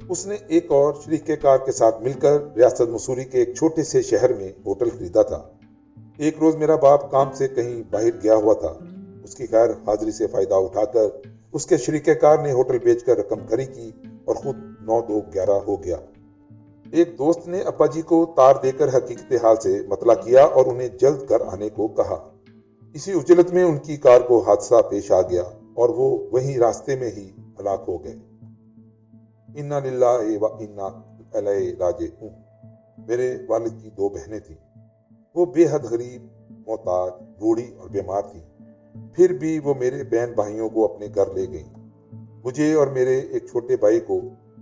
اس 0.08 0.26
نے 0.26 0.36
ایک 0.48 0.66
اور 0.68 0.92
شریک 1.04 1.30
کار 1.42 1.58
کے 1.58 1.72
ساتھ 1.72 2.02
مل 2.02 2.12
کر 2.12 2.38
ریاست 2.56 2.80
مسوری 2.80 3.24
کے 3.24 3.38
ایک 3.38 3.56
چھوٹے 3.56 3.82
سے 3.82 4.02
شہر 4.02 4.32
میں 4.32 4.52
ہوٹل 4.66 4.88
خریدا 4.98 5.22
تھا۔ 5.22 5.48
ایک 6.16 6.36
روز 6.40 6.56
میرا 6.56 6.76
باپ 6.76 7.10
کام 7.10 7.32
سے 7.32 7.48
کہیں 7.48 7.82
باہر 7.90 8.22
گیا 8.22 8.34
ہوا 8.34 8.54
تھا۔ 8.54 8.74
اس 9.24 9.34
کی 9.34 9.46
خیر 9.46 9.70
حاضری 9.70 10.10
سے 10.10 10.26
فائدہ 10.26 10.54
اٹھا 10.54 10.84
کر 10.84 11.28
اس 11.52 11.66
کے 11.66 11.76
شریک 11.76 12.08
کار 12.20 12.38
نے 12.38 12.52
ہوٹل 12.52 12.78
بیچ 12.78 13.04
کر 13.04 13.16
رقم 13.16 13.46
کھری 13.46 13.64
کی 13.64 13.90
اور 14.24 14.34
خود 14.34 14.56
نو 14.80 15.00
دو 15.08 15.20
گیارہ 15.34 15.50
ہو 15.50 15.84
گیا۔ 15.84 15.96
ایک 16.92 17.18
دوست 17.18 17.48
نے 17.48 17.60
ابا 17.60 17.86
جی 17.86 18.02
کو 18.02 18.32
تار 18.36 18.54
دے 18.62 18.72
کر 18.72 18.96
حقیقت 18.96 19.32
حال 19.42 19.56
سے 19.56 19.82
مطلع 19.88 20.14
کیا 20.14 20.44
اور 20.44 20.66
انہیں 20.66 20.88
جلد 20.88 21.26
کر 21.28 21.40
آنے 21.40 21.68
کو 21.68 21.88
کہا۔ 21.88 22.28
اسی 22.94 23.12
اجلت 23.12 23.50
میں 23.50 23.62
ان 23.62 23.78
کی 23.78 23.96
کار 23.96 24.20
کو 24.20 24.42
حادثہ 24.42 24.74
پیش 24.90 25.12
آ 25.12 25.22
گیا 25.22 25.42
اور 25.74 25.88
وہ 25.88 26.30
وہیں 26.32 26.58
راستے 26.58 26.96
میں 26.96 27.10
ہی 27.10 27.30
ہلاک 27.60 27.84
ہو 27.88 28.04
گئے۔ 28.04 28.16
انا 29.56 29.78
للہ 29.78 30.38
و 30.40 30.46
انا 30.46 30.88
علیہ 31.32 31.74
راجے 31.78 32.08
ہوں 32.22 32.28
میرے 33.06 33.36
والد 33.48 33.82
کی 33.82 33.90
دو 33.90 34.08
بہنیں 34.08 34.38
تھیں۔ 34.38 34.56
وہ 35.34 35.46
بے 35.46 35.66
حد 35.70 35.84
غریب، 35.84 36.26
محتاج، 36.66 37.12
بوڑھی 37.38 37.74
اور 37.78 37.88
بیمار 37.88 38.22
تھی 38.22 38.40
پھر 39.14 39.32
بھی 39.32 39.58
وہ 39.58 39.74
میرے 39.74 40.04
بہن 40.04 40.32
بھائیوں 40.32 40.68
کو 40.68 40.84
اپنے 40.84 41.06
گھر 41.14 41.34
لے 41.34 41.46
گئیں۔ 41.48 41.88
مجھے 42.44 42.74
اور 42.74 42.86
میرے 42.86 43.20
ایک 43.20 43.46
چھوٹے 43.46 43.76
بھائی 43.76 44.00
کو 44.00 44.20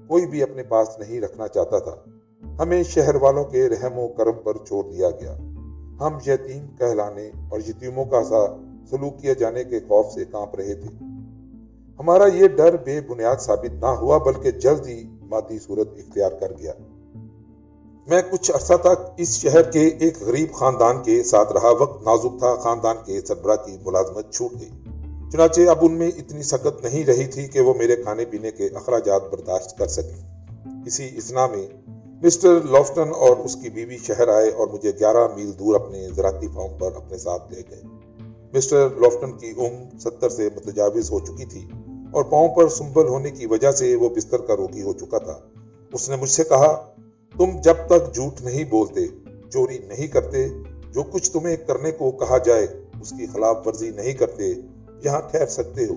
کوئی 0.08 0.26
بھی 0.26 0.42
اپنے 0.42 0.62
پاس 0.62 0.98
نہیں 0.98 1.20
رکھنا 1.20 1.48
چاہتا 1.48 1.78
تھا۔ 1.78 2.15
ہمیں 2.58 2.82
شہر 2.82 3.14
والوں 3.14 3.44
کے 3.44 3.68
رحم 3.68 3.98
و 3.98 4.08
کرم 4.08 4.34
پر 4.44 4.56
چھوڑ 4.66 4.84
دیا 4.84 5.10
گیا۔ 5.10 5.32
ہم 6.00 6.18
یتیم 6.26 6.66
کہلانے 6.78 7.30
اور 7.50 7.60
یتیموں 7.68 8.04
کا 8.04 8.24
سا 8.24 8.56
سلوک 8.90 9.18
کیے 9.18 9.34
جانے 9.34 9.64
کے 9.64 9.80
خوف 9.80 10.06
سے 10.12 10.24
کانپ 10.24 10.54
رہے 10.54 10.74
تھے۔ 10.74 11.04
ہمارا 11.98 12.26
یہ 12.26 12.48
ڈر 12.48 12.76
بے 12.76 13.00
بنیاد 13.00 13.36
ثابت 13.36 13.80
نہ 13.80 13.86
ہوا، 13.86 14.18
بلکہ 14.18 14.50
جلد 14.50 14.86
ہی 14.86 15.04
مادی 15.22 15.58
صورت 15.58 15.88
اختیار 15.96 16.30
کر 16.30 16.52
گیا۔ 16.58 16.72
میں 18.06 18.22
کچھ 18.30 18.50
عرصہ 18.54 18.74
تک 18.74 19.10
اس 19.16 19.28
شہر 19.28 19.62
کے 19.62 19.86
ایک 19.86 20.22
غریب 20.22 20.52
خاندان 20.52 21.02
کے 21.02 21.22
ساتھ 21.22 21.52
رہا۔ 21.52 21.70
وقت 21.70 22.06
نازک 22.06 22.38
تھا، 22.38 22.54
خاندان 22.54 22.96
کے 23.06 23.20
سربراہ 23.20 23.56
کی 23.56 23.76
ملازمت 23.86 24.32
چھوٹ 24.32 24.60
گئی۔ 24.60 24.70
چنانچہ 25.32 25.60
اب 25.60 25.78
ان 25.80 25.92
میں 25.92 26.08
اتنی 26.08 26.42
سخت 26.42 26.84
نہیں 26.84 27.04
رہی 27.04 27.26
تھی 27.26 27.46
کہ 27.46 27.60
وہ 27.60 27.74
میرے 27.74 27.96
کھانے 27.96 28.24
پینے 28.24 28.50
کے 28.50 28.66
اخراجات 28.66 29.22
برداشت 29.32 29.78
کر 29.78 29.86
سکیں۔ 29.86 30.44
اسی 30.86 31.10
اسنا 31.14 31.46
میں 31.46 31.85
مسٹر 32.22 32.60
لوفٹن 32.60 33.08
اور 33.14 33.36
اس 33.36 33.56
کی 33.56 33.70
بیوی 33.70 33.98
شہر 33.98 34.28
آئے 34.28 34.50
اور 34.50 34.66
مجھے 34.66 34.90
گیارہ 34.90 35.28
میل 35.36 35.52
دور 35.58 35.74
اپنے 35.74 36.08
زراعتی 36.16 36.48
فارم 36.54 36.78
پر 36.78 36.92
اپنے 36.96 37.18
ساتھ 37.18 37.52
لے 37.52 37.62
گئے۔ 37.70 37.82
مسٹر 38.54 38.88
لوفٹن 38.96 39.32
کی 39.32 39.50
عمر 39.58 39.98
ستر 39.98 40.28
سے 40.28 40.48
متجاوز 40.56 41.10
ہو 41.10 41.20
چکی 41.20 41.44
تھی 41.44 41.68
اور 42.12 42.24
پاؤں 42.24 42.48
پر 42.48 42.68
سنبل 42.68 43.08
ہونے 43.08 43.30
کی 43.30 43.46
وجہ 43.46 43.72
سے 43.72 43.94
وہ 43.94 44.08
بستر 44.08 44.40
کا 44.40 44.56
روگی 44.56 44.82
ہو 44.82 44.92
چکا 44.92 45.18
تھا۔ 45.18 45.38
اس 45.92 46.10
نے 46.10 46.16
مجھ 46.16 46.30
سے 46.30 46.44
کہا، 46.44 46.90
تم 47.38 47.60
جب 47.64 47.74
تک 47.86 48.14
جھوٹ 48.14 48.40
نہیں 48.40 48.64
بولتے، 48.64 49.06
چوری 49.52 49.78
نہیں 49.78 50.06
کرتے، 50.06 50.48
جو 50.92 51.02
کچھ 51.02 51.30
تمہیں 51.30 51.56
کرنے 51.56 51.90
کو 51.90 52.10
کہا 52.10 52.38
جائے، 52.38 52.66
اس 53.00 53.10
کی 53.10 53.26
خلاف 53.26 53.66
ورزی 53.66 53.90
نہیں 53.90 54.12
کرتے، 54.12 54.52
یہاں 55.04 55.20
ٹھہر 55.30 55.46
سکتے 55.46 55.84
ہو۔ 55.84 55.94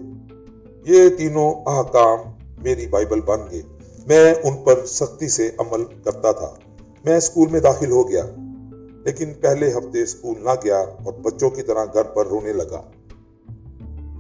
یہ 0.86 1.10
تینوں 1.10 1.54
احکام 1.66 2.18
میری 2.64 2.88
بائبل 2.88 3.22
بن 3.22 3.40
گئے۔ 3.52 3.79
میں 4.10 4.34
ان 4.44 4.58
پر 4.58 4.86
سختی 4.86 5.28
سے 5.28 5.50
عمل 5.58 5.84
کرتا 6.04 6.32
تھا۔ 6.32 6.52
میں 7.06 7.18
اسکول 7.18 7.50
میں 7.50 7.60
داخل 7.60 7.92
ہو 7.92 8.10
گیا، 8.10 8.26
لیکن 9.06 9.34
پہلے 9.34 9.72
ہفتے 9.72 10.02
اسکول 10.02 10.44
نہ 10.44 10.50
گیا 10.64 10.78
اور 10.78 11.14
بچوں 11.14 11.50
کی 11.50 11.62
طرح 11.62 11.86
گھر 11.86 12.04
پر 12.04 12.28
رونے 12.28 12.54
لگا۔ 12.54 12.82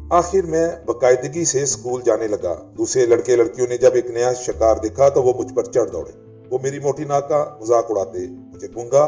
آخر 0.09 0.41
میں 0.41 0.67
باقاعدگی 0.85 1.45
سے 1.45 1.63
اسکول 1.63 2.01
جانے 2.05 2.27
لگا۔ 2.27 2.55
دوسرے 2.77 3.05
لڑکے 3.05 3.35
لڑکیوں 3.35 3.67
نے 3.67 3.77
جب 3.77 3.91
ایک 3.93 4.05
نیا 4.05 4.33
شکار 4.33 4.75
دیکھا 4.75 5.09
تو 5.09 5.23
وہ 5.23 5.33
مجھ 5.39 5.53
پر 5.53 5.63
چڑھ 5.63 5.91
دوڑے۔ 5.91 6.11
وہ 6.49 6.57
میری 6.63 6.79
موٹی 6.79 7.03
ناک 7.03 7.29
کا 7.29 7.57
مذاق 7.61 7.85
اڑاتے، 7.89 8.27
مجھے 8.27 8.67
گنگا 8.77 9.03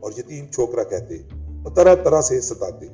اور 0.00 0.12
یتیم 0.18 0.46
چھوکرا 0.46 0.82
کہتے 0.82 1.14
اور 1.64 1.72
طرح 1.74 1.94
طرح 1.94 2.20
سے 2.20 2.40
ستاتے۔ 2.40 2.86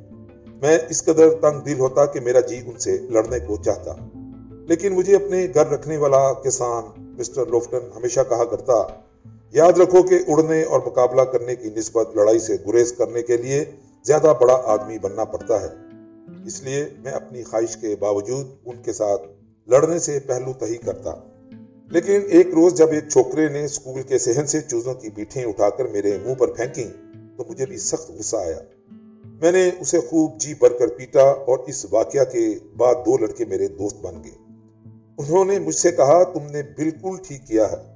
میں 0.62 0.78
اس 0.90 1.02
قدر 1.02 1.30
تنگ 1.30 1.60
دل 1.60 1.78
ہوتا 1.78 2.06
کہ 2.06 2.20
میرا 2.20 2.40
جی 2.40 2.60
ان 2.66 2.78
سے 2.78 2.98
لڑنے 2.98 3.38
کو 3.38 3.56
چاہتا، 3.56 3.94
لیکن 4.68 4.92
مجھے 4.92 5.16
اپنے 5.16 5.46
گھر 5.54 5.66
رکھنے 5.66 5.96
والا 5.96 6.32
کسان 6.32 7.01
مسٹر 7.18 7.46
لوفٹن 7.46 7.90
ہمیشہ 7.96 8.20
کہا 8.28 8.44
کرتا، 8.44 8.82
یاد 9.52 9.72
رکھو 9.72 10.02
کہ 10.02 10.18
اڑنے 10.26 10.62
اور 10.62 10.80
مقابلہ 10.86 11.22
کرنے 11.22 11.56
کی 11.56 11.70
نسبت 11.76 12.16
لڑائی 12.16 12.38
سے 12.38 12.56
گریز 12.66 12.92
کرنے 12.92 13.22
کے 13.22 13.36
لیے 13.36 13.64
زیادہ 14.02 14.32
بڑا 14.40 14.62
آدمی 14.64 14.98
بننا 14.98 15.24
پڑتا 15.24 15.60
ہے۔ 15.60 15.68
اس 16.46 16.62
لیے 16.62 16.88
میں 16.98 17.12
اپنی 17.12 17.42
خواہش 17.42 17.76
کے 17.76 17.96
باوجود 17.98 18.46
ان 18.66 18.82
کے 18.82 18.92
ساتھ 18.92 19.22
لڑنے 19.68 19.98
سے 19.98 20.18
پہلو 20.26 20.52
تہی 20.52 20.76
کرتا۔ 20.76 21.10
لیکن 21.90 22.20
ایک 22.28 22.46
روز 22.54 22.74
جب 22.74 22.90
ایک 22.90 23.08
چھوکرے 23.08 23.48
نے 23.48 23.64
اسکول 23.64 24.02
کے 24.02 24.18
سہن 24.18 24.46
سے 24.46 24.60
چوزوں 24.60 24.94
کی 24.94 25.08
بیٹھیں 25.14 25.44
اٹھا 25.44 25.70
کر 25.70 25.84
میرے 25.84 26.18
منہ 26.24 26.34
پر 26.34 26.48
پھینکی 26.48 26.84
تو 27.36 27.44
مجھے 27.48 27.66
بھی 27.66 27.78
سخت 27.78 28.10
غصہ 28.10 28.36
آیا۔ 28.36 28.58
میں 29.42 29.52
نے 29.52 29.70
اسے 29.80 30.00
خوب 30.00 30.40
جی 30.40 30.54
بھر 30.54 30.72
کر 30.72 30.86
پیٹا 30.86 31.22
اور 31.22 31.58
اس 31.66 31.86
واقعہ 31.90 32.24
کے 32.24 32.58
بعد 32.76 32.94
دو 32.94 33.18
لڑکے 33.18 33.44
میرے 33.44 33.68
دوست 33.68 33.96
بن 34.02 34.24
گئے۔ 34.24 34.41
انہوں 35.18 35.44
نے 35.44 35.58
مجھ 35.58 35.74
سے 35.74 35.92
کہا 35.92 36.22
تم 36.24 36.46
نے 36.50 36.62
بالکل 36.62 37.16
ٹھیک 37.28 37.46
کیا 37.46 37.72
ہے۔ 37.72 37.91